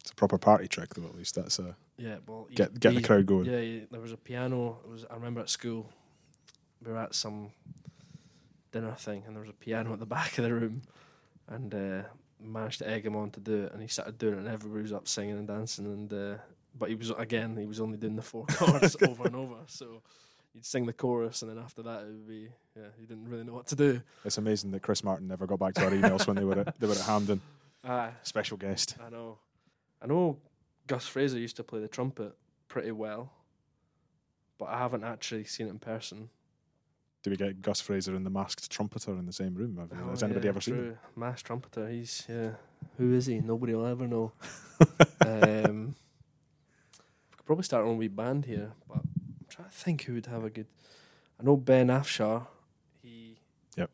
It's 0.00 0.10
a 0.10 0.14
proper 0.14 0.38
party 0.38 0.68
trick, 0.68 0.94
though. 0.94 1.06
At 1.06 1.16
least 1.16 1.34
that's 1.34 1.58
a 1.58 1.76
Yeah, 1.96 2.16
well, 2.26 2.48
get 2.54 2.78
get 2.78 2.94
the 2.94 3.02
crowd 3.02 3.26
going. 3.26 3.46
Yeah, 3.46 3.84
there 3.90 4.00
was 4.00 4.12
a 4.12 4.16
piano. 4.16 4.78
It 4.84 4.90
was 4.90 5.04
I 5.10 5.14
remember 5.14 5.40
at 5.40 5.50
school, 5.50 5.90
we 6.84 6.92
were 6.92 6.98
at 6.98 7.14
some 7.14 7.50
dinner 8.72 8.94
thing, 8.94 9.24
and 9.26 9.34
there 9.34 9.42
was 9.42 9.50
a 9.50 9.54
piano 9.54 9.92
at 9.92 9.98
the 9.98 10.06
back 10.18 10.38
of 10.38 10.44
the 10.44 10.54
room, 10.54 10.82
and 11.48 11.74
uh, 11.74 12.02
managed 12.42 12.78
to 12.78 12.88
egg 12.88 13.04
him 13.04 13.16
on 13.16 13.30
to 13.32 13.40
do 13.40 13.64
it, 13.64 13.72
and 13.72 13.82
he 13.82 13.88
started 13.88 14.18
doing 14.18 14.34
it, 14.34 14.38
and 14.38 14.48
everybody 14.48 14.82
was 14.82 14.92
up 14.92 15.06
singing 15.06 15.38
and 15.38 15.48
dancing, 15.48 15.86
and 15.86 16.12
uh, 16.12 16.38
but 16.78 16.88
he 16.88 16.94
was 16.94 17.10
again 17.10 17.56
he 17.56 17.66
was 17.66 17.80
only 17.80 17.98
doing 17.98 18.16
the 18.16 18.22
four 18.22 18.46
chords 18.50 18.96
over 19.02 19.24
and 19.26 19.36
over, 19.36 19.56
so 19.66 20.02
you'd 20.54 20.64
sing 20.64 20.86
the 20.86 20.92
chorus, 20.92 21.42
and 21.42 21.50
then 21.50 21.58
after 21.58 21.82
that 21.82 22.02
it 22.02 22.06
would 22.06 22.28
be 22.28 22.48
yeah, 22.76 22.88
you 22.98 23.06
didn't 23.06 23.28
really 23.28 23.44
know 23.44 23.54
what 23.54 23.66
to 23.66 23.76
do. 23.76 24.00
It's 24.24 24.38
amazing 24.38 24.70
that 24.70 24.82
Chris 24.82 25.04
Martin 25.04 25.28
never 25.28 25.46
got 25.46 25.58
back 25.58 25.74
to 25.74 25.84
our 25.84 25.90
emails 25.90 26.26
when 26.26 26.36
they 26.36 26.44
were 26.44 26.60
at, 26.60 26.80
they 26.80 26.86
were 26.86 26.94
at 26.94 27.00
Hampden. 27.00 27.40
Aye, 27.84 28.12
Special 28.22 28.56
guest. 28.56 28.96
I 29.04 29.10
know. 29.10 29.38
I 30.02 30.06
know 30.06 30.38
Gus 30.86 31.06
Fraser 31.06 31.38
used 31.38 31.56
to 31.56 31.64
play 31.64 31.80
the 31.80 31.88
trumpet 31.88 32.34
pretty 32.68 32.90
well, 32.92 33.32
but 34.58 34.66
I 34.66 34.78
haven't 34.78 35.04
actually 35.04 35.44
seen 35.44 35.66
it 35.66 35.70
in 35.70 35.78
person. 35.78 36.28
Do 37.22 37.30
we 37.30 37.36
get 37.36 37.60
Gus 37.60 37.80
Fraser 37.80 38.14
and 38.14 38.24
the 38.24 38.30
masked 38.30 38.70
trumpeter 38.70 39.12
in 39.12 39.26
the 39.26 39.32
same 39.32 39.54
room? 39.54 39.76
Have, 39.76 39.90
Oh, 40.02 40.10
has 40.10 40.22
anybody 40.22 40.46
yeah, 40.46 40.50
ever 40.50 40.60
seen 40.60 40.74
him? 40.74 40.80
true. 40.84 40.98
Mass 41.16 41.42
trumpeter. 41.42 41.88
He's 41.88 42.24
yeah. 42.28 42.52
Who 42.96 43.12
is 43.12 43.26
he? 43.26 43.40
Nobody 43.40 43.74
will 43.74 43.86
ever 43.86 44.06
know. 44.06 44.32
um, 45.26 45.94
we 47.30 47.36
could 47.36 47.44
probably 47.44 47.64
start 47.64 47.82
our 47.84 47.88
own 47.90 47.98
wee 47.98 48.08
band 48.08 48.46
here, 48.46 48.72
but 48.88 48.98
I'm 48.98 49.46
trying 49.50 49.68
to 49.68 49.74
think 49.74 50.04
who 50.04 50.14
would 50.14 50.26
have 50.26 50.44
a 50.44 50.50
good. 50.50 50.66
I 51.38 51.42
know 51.44 51.56
Ben 51.58 51.88
Afshar. 51.88 52.46
He. 53.02 53.38
Yep. 53.76 53.90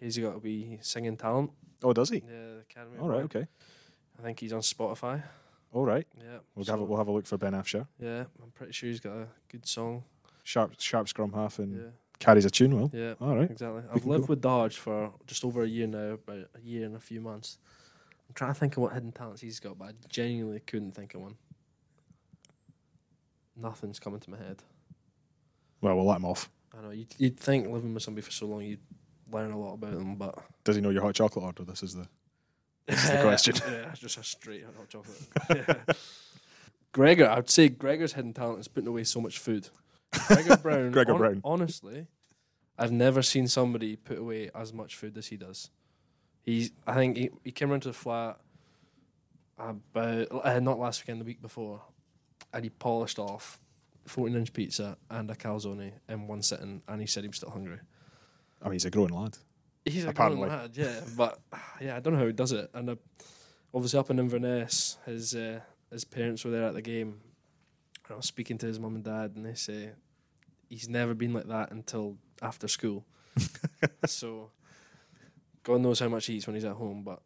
He's 0.00 0.18
got 0.18 0.34
a 0.34 0.38
wee 0.38 0.78
singing 0.82 1.16
talent. 1.16 1.50
Oh, 1.82 1.92
does 1.92 2.10
he? 2.10 2.16
Yeah, 2.16 2.22
the 2.30 2.60
Academy. 2.70 2.98
All 3.00 3.08
right, 3.08 3.16
Award. 3.18 3.36
okay. 3.36 3.46
I 4.18 4.22
think 4.22 4.40
he's 4.40 4.52
on 4.52 4.60
Spotify. 4.60 5.22
All 5.72 5.84
right. 5.84 6.06
Yeah. 6.18 6.38
We'll, 6.54 6.64
so- 6.64 6.72
have 6.72 6.80
a, 6.80 6.84
we'll 6.84 6.98
have 6.98 7.08
a 7.08 7.12
look 7.12 7.26
for 7.26 7.36
Ben 7.36 7.52
Afshar. 7.52 7.86
Yeah, 7.98 8.24
I'm 8.42 8.50
pretty 8.54 8.72
sure 8.72 8.88
he's 8.88 9.00
got 9.00 9.12
a 9.16 9.28
good 9.50 9.66
song. 9.66 10.04
Sharp, 10.42 10.74
sharp 10.78 11.08
scrum 11.08 11.32
half 11.32 11.58
and 11.58 11.76
Yeah. 11.76 11.88
carries 12.18 12.44
a 12.44 12.50
tune 12.50 12.76
well. 12.78 12.90
Yeah. 12.94 13.14
All 13.20 13.36
right. 13.36 13.50
Exactly. 13.50 13.82
We 13.82 13.88
I've 13.94 14.06
lived 14.06 14.26
go. 14.26 14.32
with 14.32 14.40
Dodge 14.40 14.76
for 14.78 15.12
just 15.26 15.44
over 15.44 15.62
a 15.62 15.68
year 15.68 15.86
now, 15.86 16.12
about 16.14 16.48
a 16.54 16.60
year 16.62 16.86
and 16.86 16.96
a 16.96 17.00
few 17.00 17.20
months. 17.20 17.58
I'm 18.28 18.34
trying 18.34 18.54
to 18.54 18.58
think 18.58 18.76
of 18.76 18.82
what 18.82 18.92
hidden 18.94 19.12
talents 19.12 19.40
he's 19.42 19.60
got, 19.60 19.76
but 19.78 19.88
I 19.88 19.92
genuinely 20.08 20.60
couldn't 20.60 20.92
think 20.92 21.14
of 21.14 21.20
one. 21.20 21.36
Nothing's 23.56 23.98
coming 23.98 24.20
to 24.20 24.30
my 24.30 24.36
head. 24.38 24.62
Well, 25.80 25.96
we'll 25.96 26.06
let 26.06 26.16
him 26.18 26.24
off. 26.26 26.48
I 26.76 26.82
know 26.82 26.90
you'd, 26.90 27.14
you'd 27.18 27.38
think 27.38 27.68
living 27.68 27.94
with 27.94 28.02
somebody 28.02 28.22
for 28.24 28.30
so 28.32 28.46
long 28.46 28.62
you'd 28.62 28.80
learn 29.30 29.52
a 29.52 29.58
lot 29.58 29.74
about 29.74 29.92
them, 29.92 30.16
but 30.16 30.38
Does 30.64 30.76
he 30.76 30.82
know 30.82 30.90
your 30.90 31.02
hot 31.02 31.14
chocolate 31.14 31.44
order? 31.44 31.64
This 31.64 31.82
is 31.82 31.94
the 31.94 32.06
This 32.86 33.04
is 33.04 33.10
the 33.10 33.22
question. 33.22 33.54
yeah, 33.70 33.90
it's 33.90 34.00
just 34.00 34.18
a 34.18 34.24
straight 34.24 34.64
hot 34.64 34.88
chocolate. 34.88 35.18
Yeah. 35.50 35.94
Gregor, 36.92 37.28
I'd 37.28 37.50
say 37.50 37.68
Gregor's 37.68 38.14
hidden 38.14 38.32
talent 38.32 38.60
is 38.60 38.68
putting 38.68 38.88
away 38.88 39.04
so 39.04 39.20
much 39.20 39.38
food. 39.38 39.68
Gregor 40.28 40.56
Brown. 40.56 40.90
Gregor 40.92 41.14
Brown. 41.14 41.40
Honestly, 41.44 42.06
I've 42.78 42.92
never 42.92 43.22
seen 43.22 43.48
somebody 43.48 43.96
put 43.96 44.18
away 44.18 44.50
as 44.54 44.72
much 44.72 44.96
food 44.96 45.16
as 45.18 45.26
he 45.26 45.36
does. 45.36 45.70
He's. 46.42 46.70
I 46.86 46.94
think 46.94 47.16
he, 47.16 47.30
he 47.44 47.52
came 47.52 47.70
around 47.70 47.80
to 47.80 47.88
the 47.88 47.94
flat 47.94 48.38
about 49.58 50.28
uh, 50.30 50.60
not 50.60 50.78
last 50.78 51.02
weekend, 51.02 51.20
the 51.20 51.24
week 51.24 51.42
before, 51.42 51.82
and 52.54 52.64
he 52.64 52.70
polished 52.70 53.18
off 53.18 53.60
fourteen 54.06 54.36
inch 54.36 54.52
pizza 54.52 54.96
and 55.10 55.30
a 55.30 55.34
calzone 55.34 55.92
in 56.08 56.26
one 56.26 56.40
sitting, 56.40 56.80
and 56.88 57.00
he 57.00 57.06
said 57.06 57.24
he 57.24 57.28
was 57.28 57.36
still 57.36 57.50
hungry. 57.50 57.78
I 58.62 58.66
mean, 58.66 58.72
he's 58.74 58.84
a 58.84 58.90
growing 58.90 59.12
lad. 59.12 59.36
He's 59.84 60.04
a 60.04 60.08
Apparently. 60.08 60.48
grown 60.48 60.58
lad, 60.58 60.76
yeah, 60.76 61.00
but 61.16 61.38
yeah, 61.80 61.96
I 61.96 62.00
don't 62.00 62.14
know 62.14 62.18
how 62.18 62.26
he 62.26 62.32
does 62.32 62.52
it. 62.52 62.70
And 62.74 62.90
uh, 62.90 62.96
obviously 63.72 63.98
up 64.00 64.10
in 64.10 64.18
Inverness, 64.18 64.98
his 65.06 65.34
uh, 65.34 65.60
his 65.92 66.04
parents 66.04 66.44
were 66.44 66.50
there 66.50 66.64
at 66.64 66.74
the 66.74 66.82
game. 66.82 67.20
And 68.06 68.12
I 68.12 68.16
was 68.16 68.26
speaking 68.26 68.58
to 68.58 68.66
his 68.66 68.80
mum 68.80 68.94
and 68.96 69.04
dad, 69.04 69.32
and 69.36 69.44
they 69.46 69.54
say 69.54 69.90
he's 70.68 70.88
never 70.88 71.14
been 71.14 71.32
like 71.32 71.46
that 71.48 71.70
until 71.70 72.16
after 72.42 72.66
school. 72.68 73.04
so 74.06 74.50
God 75.62 75.80
knows 75.80 76.00
how 76.00 76.08
much 76.08 76.26
he 76.26 76.34
eats 76.34 76.46
when 76.46 76.54
he's 76.56 76.64
at 76.64 76.72
home, 76.72 77.02
but 77.04 77.20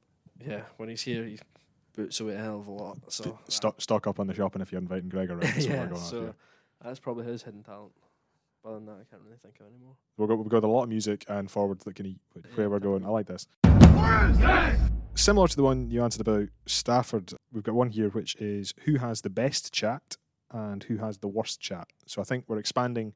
yeah, 0.44 0.62
when 0.76 0.88
he's 0.88 1.02
here, 1.02 1.24
he 1.24 1.38
boots 1.94 2.20
away 2.20 2.34
a 2.34 2.38
hell 2.38 2.60
of 2.60 2.66
a 2.66 2.70
lot. 2.72 2.98
So 3.08 3.24
D- 3.24 3.30
stock, 3.48 3.80
stock 3.80 4.06
up 4.06 4.20
on 4.20 4.26
the 4.26 4.34
shopping 4.34 4.60
if 4.62 4.72
you're 4.72 4.80
inviting 4.80 5.08
Gregor 5.08 5.32
around. 5.34 5.42
That's 5.42 5.66
yeah, 5.66 5.88
so 5.94 6.18
after. 6.18 6.34
that's 6.82 6.98
probably 7.00 7.26
his 7.26 7.42
hidden 7.42 7.62
talent. 7.62 7.92
But 8.62 8.70
other 8.70 8.78
than 8.78 8.86
that, 8.86 8.92
I 9.00 9.04
can't 9.10 9.22
really 9.24 9.36
think 9.38 9.58
of 9.60 9.66
anymore. 9.66 9.94
We've 10.16 10.28
got, 10.28 10.36
we've 10.36 10.48
got 10.48 10.64
a 10.64 10.68
lot 10.68 10.82
of 10.84 10.88
music 10.88 11.24
and 11.28 11.50
forward 11.50 11.80
that 11.80 11.94
can 11.94 12.06
eat 12.06 12.18
wh- 12.34 12.38
Yeah, 12.44 12.56
where 12.56 12.70
we're 12.70 12.78
going. 12.78 13.04
I 13.04 13.08
like 13.08 13.26
this. 13.26 13.46
Similar 15.14 15.48
to 15.48 15.56
the 15.56 15.62
one 15.62 15.90
you 15.90 16.02
answered 16.02 16.20
about 16.20 16.48
Stafford, 16.66 17.32
we've 17.52 17.62
got 17.62 17.74
one 17.74 17.90
here 17.90 18.08
which 18.08 18.36
is 18.36 18.74
who 18.84 18.96
has 18.96 19.22
the 19.22 19.30
best 19.30 19.72
chat 19.72 20.16
and 20.50 20.84
who 20.84 20.98
has 20.98 21.18
the 21.18 21.28
worst 21.28 21.60
chat. 21.60 21.88
So 22.06 22.20
I 22.20 22.24
think 22.24 22.44
we're 22.48 22.58
expanding 22.58 23.14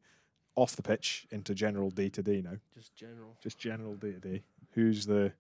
off 0.57 0.77
the 0.77 0.83
pitch 0.83 1.27
into 1.31 1.55
general 1.55 1.91
day 1.91 2.09
to 2.11 2.23
day 2.23 2.41
now. 2.41 2.57
Just 2.73 2.95
general. 2.95 3.37
Just 3.43 3.59
general 3.59 3.95
day 3.95 4.13
to 4.13 4.21
day. 4.21 4.43
Who's 4.73 5.07
the 5.07 5.33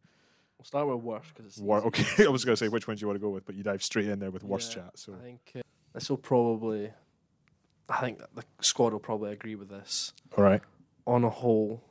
We'll 0.58 0.64
start 0.64 0.86
with 0.88 1.02
worst 1.02 1.28
because 1.34 1.46
it's 1.46 1.58
wor- 1.58 1.84
okay? 1.86 2.24
I 2.24 2.28
was 2.28 2.44
going 2.44 2.54
to 2.54 2.56
say 2.56 2.68
which 2.68 2.86
ones 2.88 3.00
you 3.00 3.06
want 3.08 3.16
to 3.18 3.20
go 3.22 3.30
with, 3.30 3.44
but 3.44 3.54
you 3.54 3.62
dive 3.62 3.82
straight 3.82 4.08
in 4.08 4.18
there 4.18 4.30
with 4.30 4.44
worst 4.44 4.74
Yeah, 4.76 4.84
chat. 4.84 4.98
So 4.98 5.14
I 5.14 5.22
think 5.22 5.40
uh, 5.56 5.60
this 5.92 6.08
will 6.08 6.16
probably. 6.16 6.90
I 7.88 8.01
think 8.01 8.18
that 8.18 8.35
the 8.35 8.44
squad 8.61 8.92
will 8.92 9.01
probably 9.01 9.33
agree 9.33 9.55
with 9.55 9.68
this. 9.68 10.12
all 10.37 10.44
right, 10.44 10.62
On 11.07 11.25
a 11.25 11.31
whole, 11.31 11.83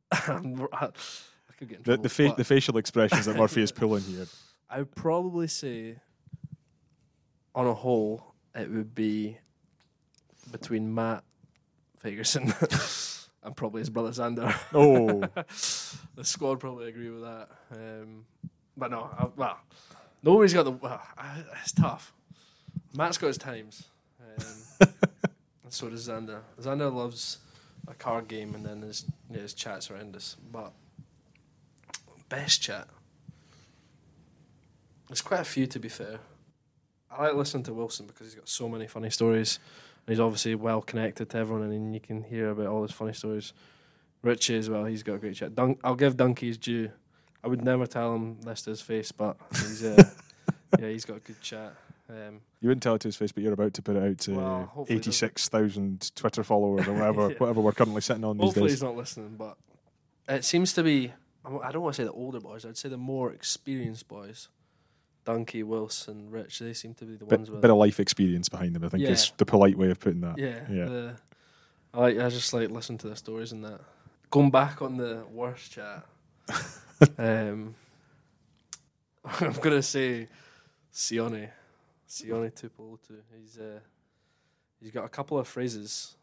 I, 0.12 0.18
could 1.58 1.68
get 1.68 1.84
the 1.84 1.96
the, 1.96 2.08
fa- 2.08 2.34
the 2.36 2.44
facial 2.44 2.76
expressions 2.76 3.26
that 3.26 3.36
Murphy 3.36 3.62
is 3.62 3.72
pulling 3.80 4.02
here. 4.02 4.26
I 4.68 4.78
would 4.78 4.94
probably 4.94 5.46
say, 5.46 5.96
on 7.54 7.66
a 7.66 7.74
whole, 7.74 8.34
it 8.54 8.70
would 8.70 8.94
be 8.94 9.38
between 10.52 10.94
Matt 10.94 11.24
Fagerson 12.02 12.52
and 13.42 13.56
probably 13.56 13.80
his 13.80 13.90
brother 13.90 14.10
Xander. 14.10 14.54
Oh, 14.74 15.20
the 16.14 16.24
squad 16.24 16.60
probably 16.60 16.88
agree 16.88 17.10
with 17.10 17.22
that. 17.22 17.48
Um, 17.72 18.26
but 18.76 18.90
no, 18.90 19.08
I, 19.18 19.26
well, 19.36 19.58
nobody's 20.22 20.52
got 20.52 20.64
the. 20.64 20.72
Well, 20.72 21.00
I, 21.16 21.42
it's 21.62 21.72
tough. 21.72 22.12
Matt's 22.96 23.18
got 23.18 23.28
his 23.28 23.38
times, 23.38 23.88
um, 24.38 24.88
and 25.64 25.72
so 25.72 25.88
does 25.88 26.08
Xander. 26.08 26.40
Xander 26.60 26.92
loves 26.92 27.38
a 27.88 27.94
card 27.94 28.28
game, 28.28 28.54
and 28.54 28.64
then 28.64 28.82
his 28.82 29.04
yeah, 29.30 29.40
his 29.40 29.54
chat's 29.54 29.88
horrendous. 29.88 30.36
But 30.52 30.72
best 32.28 32.62
chat, 32.62 32.88
there's 35.08 35.22
quite 35.22 35.40
a 35.40 35.44
few 35.44 35.66
to 35.66 35.78
be 35.78 35.88
fair. 35.88 36.20
I 37.10 37.26
like 37.26 37.34
listening 37.34 37.62
to 37.64 37.74
Wilson 37.74 38.06
because 38.06 38.26
he's 38.26 38.34
got 38.34 38.48
so 38.48 38.68
many 38.68 38.86
funny 38.86 39.10
stories. 39.10 39.58
And 40.06 40.12
he's 40.12 40.20
obviously 40.20 40.54
well 40.54 40.82
connected 40.82 41.30
to 41.30 41.38
everyone, 41.38 41.70
and 41.70 41.94
you 41.94 42.00
can 42.00 42.24
hear 42.24 42.50
about 42.50 42.66
all 42.66 42.82
his 42.82 42.92
funny 42.92 43.12
stories. 43.12 43.52
Richie 44.22 44.56
as 44.56 44.68
well. 44.68 44.84
He's 44.84 45.02
got 45.02 45.14
a 45.14 45.18
great 45.18 45.36
chat. 45.36 45.54
Dunk, 45.54 45.78
I'll 45.84 45.94
give 45.94 46.16
Donkey 46.16 46.48
his 46.48 46.58
due. 46.58 46.90
I 47.42 47.48
would 47.48 47.62
never 47.62 47.86
tell 47.86 48.14
him 48.14 48.40
this 48.40 48.62
to 48.62 48.70
his 48.70 48.80
face, 48.80 49.12
but 49.12 49.36
he's 49.52 49.84
uh, 49.84 50.02
yeah, 50.78 50.88
he's 50.88 51.04
got 51.04 51.18
a 51.18 51.20
good 51.20 51.40
chat. 51.40 51.74
Um, 52.08 52.40
you 52.60 52.68
wouldn't 52.68 52.82
tell 52.82 52.94
it 52.96 53.00
to 53.00 53.08
his 53.08 53.16
face, 53.16 53.32
but 53.32 53.42
you're 53.42 53.52
about 53.54 53.72
to 53.74 53.82
put 53.82 53.96
it 53.96 54.02
out 54.02 54.18
to 54.18 54.34
Well, 54.34 54.58
hopefully 54.66 54.96
he 54.96 55.00
doesn't. 55.00 55.08
eighty-six 55.08 55.48
thousand 55.48 56.12
Twitter 56.14 56.42
followers 56.42 56.86
or 56.86 56.92
whatever, 56.98 57.30
Yeah. 57.30 57.36
whatever 57.38 57.60
we're 57.62 57.72
currently 57.72 58.00
sitting 58.02 58.24
on 58.24 58.36
these 58.36 58.44
hopefully 58.46 58.70
he's 58.70 58.82
not 58.82 58.96
listening, 58.96 59.36
but 59.38 59.56
it 60.28 60.44
seems 60.44 60.72
to 60.74 60.82
be. 60.82 61.12
I 61.46 61.72
don't 61.72 61.82
want 61.82 61.94
to 61.96 62.02
say 62.02 62.04
the 62.06 62.12
older 62.12 62.40
boys. 62.40 62.64
I'd 62.64 62.76
say 62.78 62.88
the 62.88 62.96
more 62.96 63.30
experienced 63.32 64.08
boys. 64.08 64.48
Donkey, 65.26 65.62
Wilson, 65.62 66.30
Rich. 66.30 66.58
They 66.58 66.72
seem 66.74 66.92
to 66.94 67.04
be 67.06 67.16
the 67.16 67.24
ones 67.24 67.48
Bit, 67.48 67.52
with. 67.52 67.60
bit 67.62 67.70
of 67.70 67.76
life 67.78 67.98
experience 68.00 68.48
behind 68.50 68.74
them. 68.74 68.84
I 68.84 68.88
think 68.88 69.02
Yeah. 69.02 69.10
is 69.10 69.32
the 69.38 69.46
polite 69.46 69.76
way 69.78 69.90
of 69.90 69.98
putting 70.00 70.20
that. 70.22 70.36
yeah, 70.38 70.60
yeah. 70.70 70.84
The, 70.86 71.14
I 71.94 72.00
like. 72.00 72.18
I 72.18 72.28
just 72.28 72.52
like 72.52 72.70
listen 72.70 72.96
to 72.98 73.08
the 73.08 73.16
stories 73.16 73.52
and 73.52 73.64
that. 73.64 73.80
Going 74.30 74.50
back 74.50 74.82
on 74.82 74.96
the 74.98 75.24
worst 75.30 75.72
chat. 75.72 76.04
um, 77.18 77.74
I'm 79.40 79.52
gonna 79.54 79.82
say, 79.82 80.28
Sione, 80.92 81.48
Sione 82.14 82.52
Tuipulotu. 82.52 83.20
He's 83.36 83.58
uh, 83.58 83.80
he's 84.80 84.90
got 84.90 85.04
a 85.04 85.08
couple 85.08 85.38
of 85.38 85.48
phrases 85.48 86.16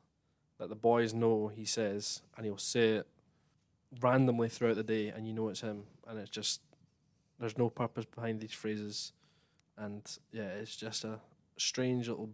that 0.57 0.69
the 0.69 0.75
boys 0.75 1.13
know 1.13 1.51
he 1.53 1.65
says, 1.65 2.21
and 2.37 2.45
he'll 2.45 2.57
say 2.57 2.91
it 2.91 3.07
randomly 3.99 4.47
throughout 4.47 4.77
the 4.77 4.83
day, 4.83 5.09
and 5.09 5.27
you 5.27 5.33
know 5.33 5.49
it's 5.49 5.61
him, 5.61 5.83
and 6.07 6.17
it's 6.17 6.29
just 6.29 6.61
there's 7.39 7.57
no 7.57 7.69
purpose 7.69 8.05
behind 8.05 8.39
these 8.39 8.53
phrases, 8.53 9.11
and 9.77 10.01
yeah, 10.31 10.43
it's 10.43 10.75
just 10.75 11.03
a 11.03 11.19
strange 11.57 12.07
little 12.07 12.29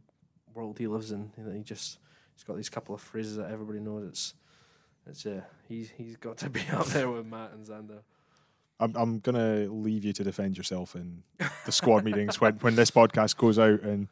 world 0.54 0.78
he 0.78 0.88
lives 0.88 1.12
in. 1.12 1.32
He 1.54 1.64
just 1.64 1.98
he's 2.36 2.44
got 2.44 2.58
these 2.58 2.70
couple 2.70 2.94
of 2.94 3.02
phrases 3.02 3.38
that 3.38 3.50
everybody 3.50 3.80
knows. 3.80 4.08
It's 4.08 4.34
it's 5.10 5.26
yeah, 5.26 5.42
he's 5.68 5.90
he's 5.98 6.16
got 6.16 6.38
to 6.38 6.50
be 6.50 6.62
up 6.72 6.86
there 6.88 7.10
with 7.10 7.26
Matt 7.26 7.54
and 7.54 7.66
Xander. 7.66 8.02
I'm 8.80 8.96
I'm 8.96 9.20
gonna 9.20 9.68
leave 9.70 10.04
you 10.06 10.14
to 10.14 10.24
defend 10.24 10.58
yourself 10.58 10.96
in 10.96 11.24
the 11.66 11.72
squad 11.72 12.04
meetings 12.04 12.40
when, 12.40 12.54
when 12.56 12.76
this 12.76 12.92
podcast 12.92 13.36
goes 13.38 13.58
out 13.58 13.82
and 13.82 14.08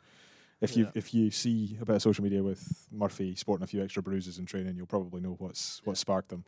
if 0.61 0.75
you 0.75 0.85
Yeah. 0.85 0.91
if 0.95 1.13
you 1.13 1.29
see 1.31 1.77
a 1.81 1.85
bit 1.85 1.97
of 1.97 2.01
social 2.01 2.23
media 2.23 2.41
with 2.41 2.87
Murphy 2.91 3.35
sporting 3.35 3.63
a 3.63 3.67
few 3.67 3.83
extra 3.83 4.01
bruises 4.01 4.39
in 4.39 4.45
training, 4.45 4.75
you'll 4.77 4.85
probably 4.87 5.21
know 5.21 5.35
what's 5.37 5.81
what 5.83 5.97
sparked 5.97 6.29
them. 6.29 6.45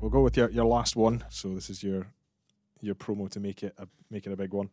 We'll 0.00 0.10
go 0.10 0.22
with 0.22 0.36
your, 0.36 0.50
your 0.50 0.64
last 0.64 0.96
one. 0.96 1.24
So 1.28 1.54
this 1.54 1.70
is 1.70 1.82
your 1.82 2.06
your 2.80 2.94
promo 2.94 3.28
to 3.30 3.40
make 3.40 3.62
it 3.62 3.74
a 3.78 3.86
make 4.10 4.26
it 4.26 4.32
a 4.32 4.36
big 4.36 4.52
one. 4.52 4.70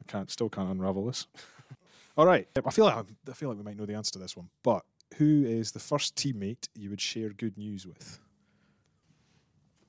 I 0.00 0.10
can't 0.12 0.30
still 0.30 0.48
can't 0.48 0.70
unravel 0.70 1.06
this. 1.06 1.26
All 2.16 2.26
right, 2.26 2.46
I 2.64 2.70
feel 2.70 2.84
like 2.84 2.94
I'm- 2.96 3.16
I 3.28 3.32
feel 3.32 3.48
like 3.48 3.56
we 3.58 3.64
might 3.64 3.76
know 3.78 3.86
the 3.86 3.94
answer 3.94 4.12
to 4.12 4.18
this 4.18 4.36
one, 4.36 4.50
but 4.62 4.84
who 5.16 5.44
is 5.46 5.72
the 5.72 5.78
first 5.80 6.14
teammate 6.16 6.68
you 6.74 6.90
would 6.90 7.00
share 7.00 7.30
good 7.30 7.56
news 7.56 7.86
with? 7.86 8.20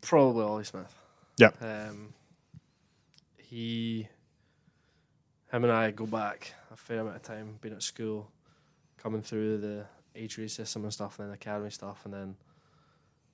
Probably 0.02 0.44
Ollie 0.44 0.64
Smith. 0.64 0.96
Yeah. 1.42 1.50
Um, 1.60 2.14
he, 3.38 4.08
him 5.52 5.64
and 5.64 5.74
I 5.74 5.90
go 5.90 6.06
back 6.06 6.54
a 6.72 6.78
fair 6.78 7.00
amount 7.00 7.16
of 7.16 7.24
time. 7.24 7.58
Been 7.62 7.74
at 7.74 7.82
school, 7.82 8.30
coming 8.98 9.24
through 9.24 9.58
the 9.58 9.86
age 10.16 10.36
grade 10.36 10.52
system 10.52 10.84
and 10.84 10.94
stuff, 10.94 11.18
and 11.18 11.28
then 11.28 11.34
academy 11.34 11.72
stuff, 11.72 12.02
and 12.06 12.14
then 12.14 12.36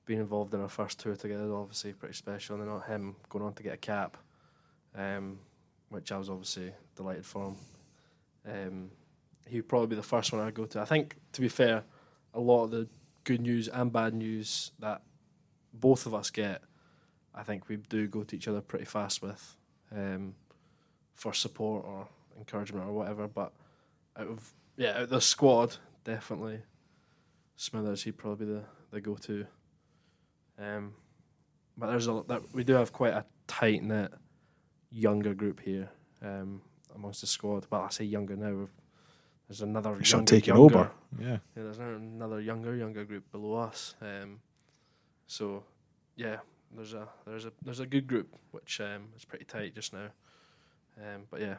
being 0.06 0.22
involved 0.22 0.54
in 0.54 0.62
our 0.62 0.70
first 0.70 1.02
tour 1.02 1.18
together 1.18 1.54
obviously 1.54 1.92
pretty 1.92 2.16
special. 2.16 2.56
And 2.56 2.64
then 2.64 2.74
not 2.74 2.88
him 2.88 3.18
going 3.28 3.44
on 3.44 3.54
to 3.56 3.64
get 3.64 3.74
a 3.74 3.78
cap, 3.78 4.16
um, 4.96 5.40
which 5.90 6.10
I 6.14 6.18
was 6.18 6.30
obviously 6.30 6.72
delighted 6.96 7.26
for 7.26 7.48
him. 7.48 7.56
Um, 8.50 8.92
he'd 9.48 9.68
probably 9.68 9.88
be 9.88 9.96
the 9.98 10.02
first 10.04 10.32
one 10.32 10.42
I'd 10.42 10.54
go 10.54 10.66
to. 10.66 10.80
I 10.80 10.86
think, 10.86 11.18
to 11.34 11.42
be 11.42 11.50
fair, 11.50 11.84
a 12.34 12.40
lot 12.40 12.64
of 12.64 12.72
the 12.72 12.88
good 13.26 13.42
news 13.42 13.68
and 13.68 13.92
bad 13.92 14.14
news 14.14 14.72
that 14.80 15.02
both 15.74 16.06
of 16.06 16.14
us 16.14 16.30
get, 16.30 16.62
I 17.38 17.44
think 17.44 17.70
we 17.70 17.78
do 17.78 18.08
go 18.08 18.24
to 18.24 18.36
each 18.36 18.48
other 18.48 18.62
pretty 18.62 18.86
fast 18.86 19.22
with 19.22 19.56
um, 19.96 20.34
for 21.14 21.34
support 21.34 21.86
or 21.86 22.08
encouragement 22.38 22.86
or 22.86 22.94
whatever. 22.94 23.28
But 23.28 23.54
out 24.18 24.28
of 24.28 24.54
yeah, 24.76 24.92
out 24.92 25.04
of 25.04 25.10
the 25.10 25.22
squad, 25.22 25.78
definitely 26.04 26.62
Smithers. 27.58 28.04
He'd 28.04 28.18
probably 28.18 28.46
be 28.46 28.52
the, 28.54 28.64
the 28.92 29.02
go 29.02 29.16
to. 29.16 29.46
Um, 30.60 30.94
but 31.76 31.88
there's 31.88 32.08
a 32.08 32.24
that 32.28 32.42
we 32.54 32.64
do 32.64 32.74
have 32.74 32.94
quite 32.94 33.14
a 33.14 33.26
tight 33.48 33.84
knit 33.84 34.12
younger 34.92 35.34
group 35.34 35.60
here 35.60 35.90
um, 36.22 36.62
amongst 36.96 37.22
the 37.22 37.28
squad. 37.28 37.66
Well, 37.70 37.82
I 37.82 37.90
say 37.90 38.06
younger 38.06 38.36
now. 38.36 38.68
There's 39.48 39.62
another 39.62 39.96
You 39.98 40.04
start 40.04 40.20
younger, 40.20 40.32
taking 40.32 40.56
younger, 40.56 40.78
over. 40.78 40.92
Yeah. 41.20 41.28
yeah, 41.56 41.64
there's 41.64 41.80
another 41.80 42.42
younger, 42.42 42.76
younger 42.76 43.06
group 43.06 43.32
below 43.32 43.60
us. 43.60 43.96
Um, 44.02 44.42
so, 45.26 45.64
yeah, 46.18 46.38
there's 46.76 46.94
a 46.94 47.08
there's 47.26 47.46
a 47.46 47.52
there's 47.64 47.80
a 47.80 47.86
good 47.86 48.08
group 48.08 48.36
which 48.52 48.80
um, 48.82 49.10
is 49.16 49.26
pretty 49.26 49.46
tight 49.46 49.76
just 49.76 49.94
now. 49.94 50.10
Um, 50.98 51.24
but 51.30 51.42
yeah, 51.42 51.56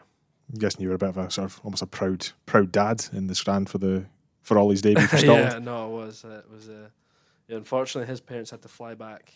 I'm 0.52 0.58
guessing 0.58 0.82
you 0.82 0.88
were 0.88 0.94
a 0.94 0.98
bit 0.98 1.10
of 1.10 1.18
a 1.18 1.30
sort 1.30 1.46
of 1.50 1.60
almost 1.64 1.82
a 1.82 1.86
proud 1.86 2.28
proud 2.46 2.72
dad 2.72 3.04
in 3.12 3.26
the 3.26 3.34
stand 3.34 3.68
for 3.68 3.78
the 3.78 4.06
for 4.42 4.58
Ollie's 4.58 4.82
debut 4.82 5.06
for 5.08 5.18
Scotland. 5.18 5.52
yeah, 5.52 5.58
no, 5.58 5.86
it 5.86 6.06
was 6.06 6.24
uh, 6.24 6.42
it 6.44 6.50
was 6.50 6.68
uh, 6.68 6.88
yeah. 7.48 7.56
Unfortunately, 7.56 8.08
his 8.08 8.20
parents 8.20 8.50
had 8.50 8.62
to 8.62 8.68
fly 8.68 8.94
back 8.94 9.32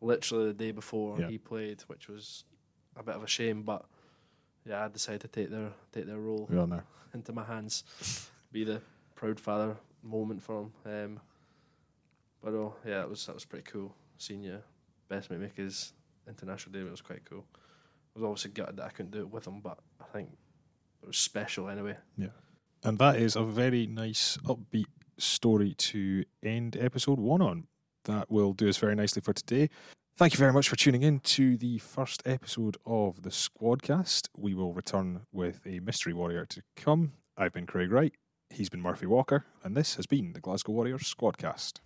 literally 0.00 0.46
the 0.46 0.54
day 0.54 0.70
before 0.72 1.18
Yeah. 1.20 1.28
he 1.28 1.38
played, 1.38 1.82
which 1.86 2.08
was 2.08 2.44
a 2.96 3.02
bit 3.02 3.14
of 3.14 3.22
a 3.22 3.26
shame. 3.28 3.62
But 3.62 3.84
yeah, 4.66 4.84
I 4.84 4.88
decided 4.88 5.20
to 5.22 5.28
take 5.28 5.50
their 5.50 5.72
take 5.92 6.06
their 6.06 6.18
role 6.18 6.48
into 7.12 7.32
my 7.32 7.44
hands, 7.44 7.84
be 8.50 8.64
the 8.64 8.80
proud 9.14 9.38
father 9.38 9.76
moment 10.02 10.42
for 10.42 10.62
him. 10.62 10.72
Um, 10.84 11.20
but 12.42 12.54
oh 12.54 12.74
yeah, 12.86 13.02
it 13.02 13.08
was 13.10 13.24
that 13.26 13.34
was 13.34 13.44
pretty 13.44 13.70
cool. 13.70 13.94
Seeing 14.18 14.42
your 14.42 14.62
best 15.08 15.30
his 15.56 15.92
international 16.28 16.72
debut 16.72 16.90
was 16.90 17.00
quite 17.00 17.24
cool. 17.28 17.44
I 18.16 18.20
was 18.20 18.24
obviously 18.24 18.50
gutted 18.52 18.76
that 18.76 18.86
I 18.86 18.90
couldn't 18.90 19.12
do 19.12 19.20
it 19.20 19.30
with 19.30 19.46
him, 19.46 19.60
but 19.60 19.78
I 20.00 20.04
think 20.12 20.30
it 21.02 21.06
was 21.06 21.16
special 21.16 21.68
anyway. 21.68 21.96
Yeah. 22.16 22.28
And 22.82 22.98
that 22.98 23.16
is 23.16 23.36
a 23.36 23.44
very 23.44 23.86
nice 23.86 24.36
upbeat 24.44 24.86
story 25.18 25.74
to 25.74 26.24
end 26.42 26.76
episode 26.78 27.18
one 27.18 27.42
on. 27.42 27.66
That 28.04 28.30
will 28.30 28.52
do 28.52 28.68
us 28.68 28.76
very 28.76 28.94
nicely 28.94 29.22
for 29.22 29.32
today. 29.32 29.70
Thank 30.16 30.34
you 30.34 30.38
very 30.38 30.52
much 30.52 30.68
for 30.68 30.76
tuning 30.76 31.02
in 31.02 31.18
to 31.20 31.56
the 31.56 31.78
first 31.78 32.22
episode 32.24 32.76
of 32.86 33.22
the 33.22 33.30
Squadcast. 33.30 34.28
We 34.36 34.54
will 34.54 34.72
return 34.72 35.22
with 35.32 35.66
a 35.66 35.80
mystery 35.80 36.12
warrior 36.12 36.46
to 36.46 36.62
come. 36.76 37.14
I've 37.36 37.52
been 37.52 37.66
Craig 37.66 37.90
Wright, 37.90 38.12
he's 38.50 38.68
been 38.68 38.80
Murphy 38.80 39.06
Walker, 39.06 39.44
and 39.64 39.76
this 39.76 39.96
has 39.96 40.06
been 40.06 40.32
the 40.32 40.40
Glasgow 40.40 40.72
Warriors 40.72 41.12
Squadcast. 41.12 41.80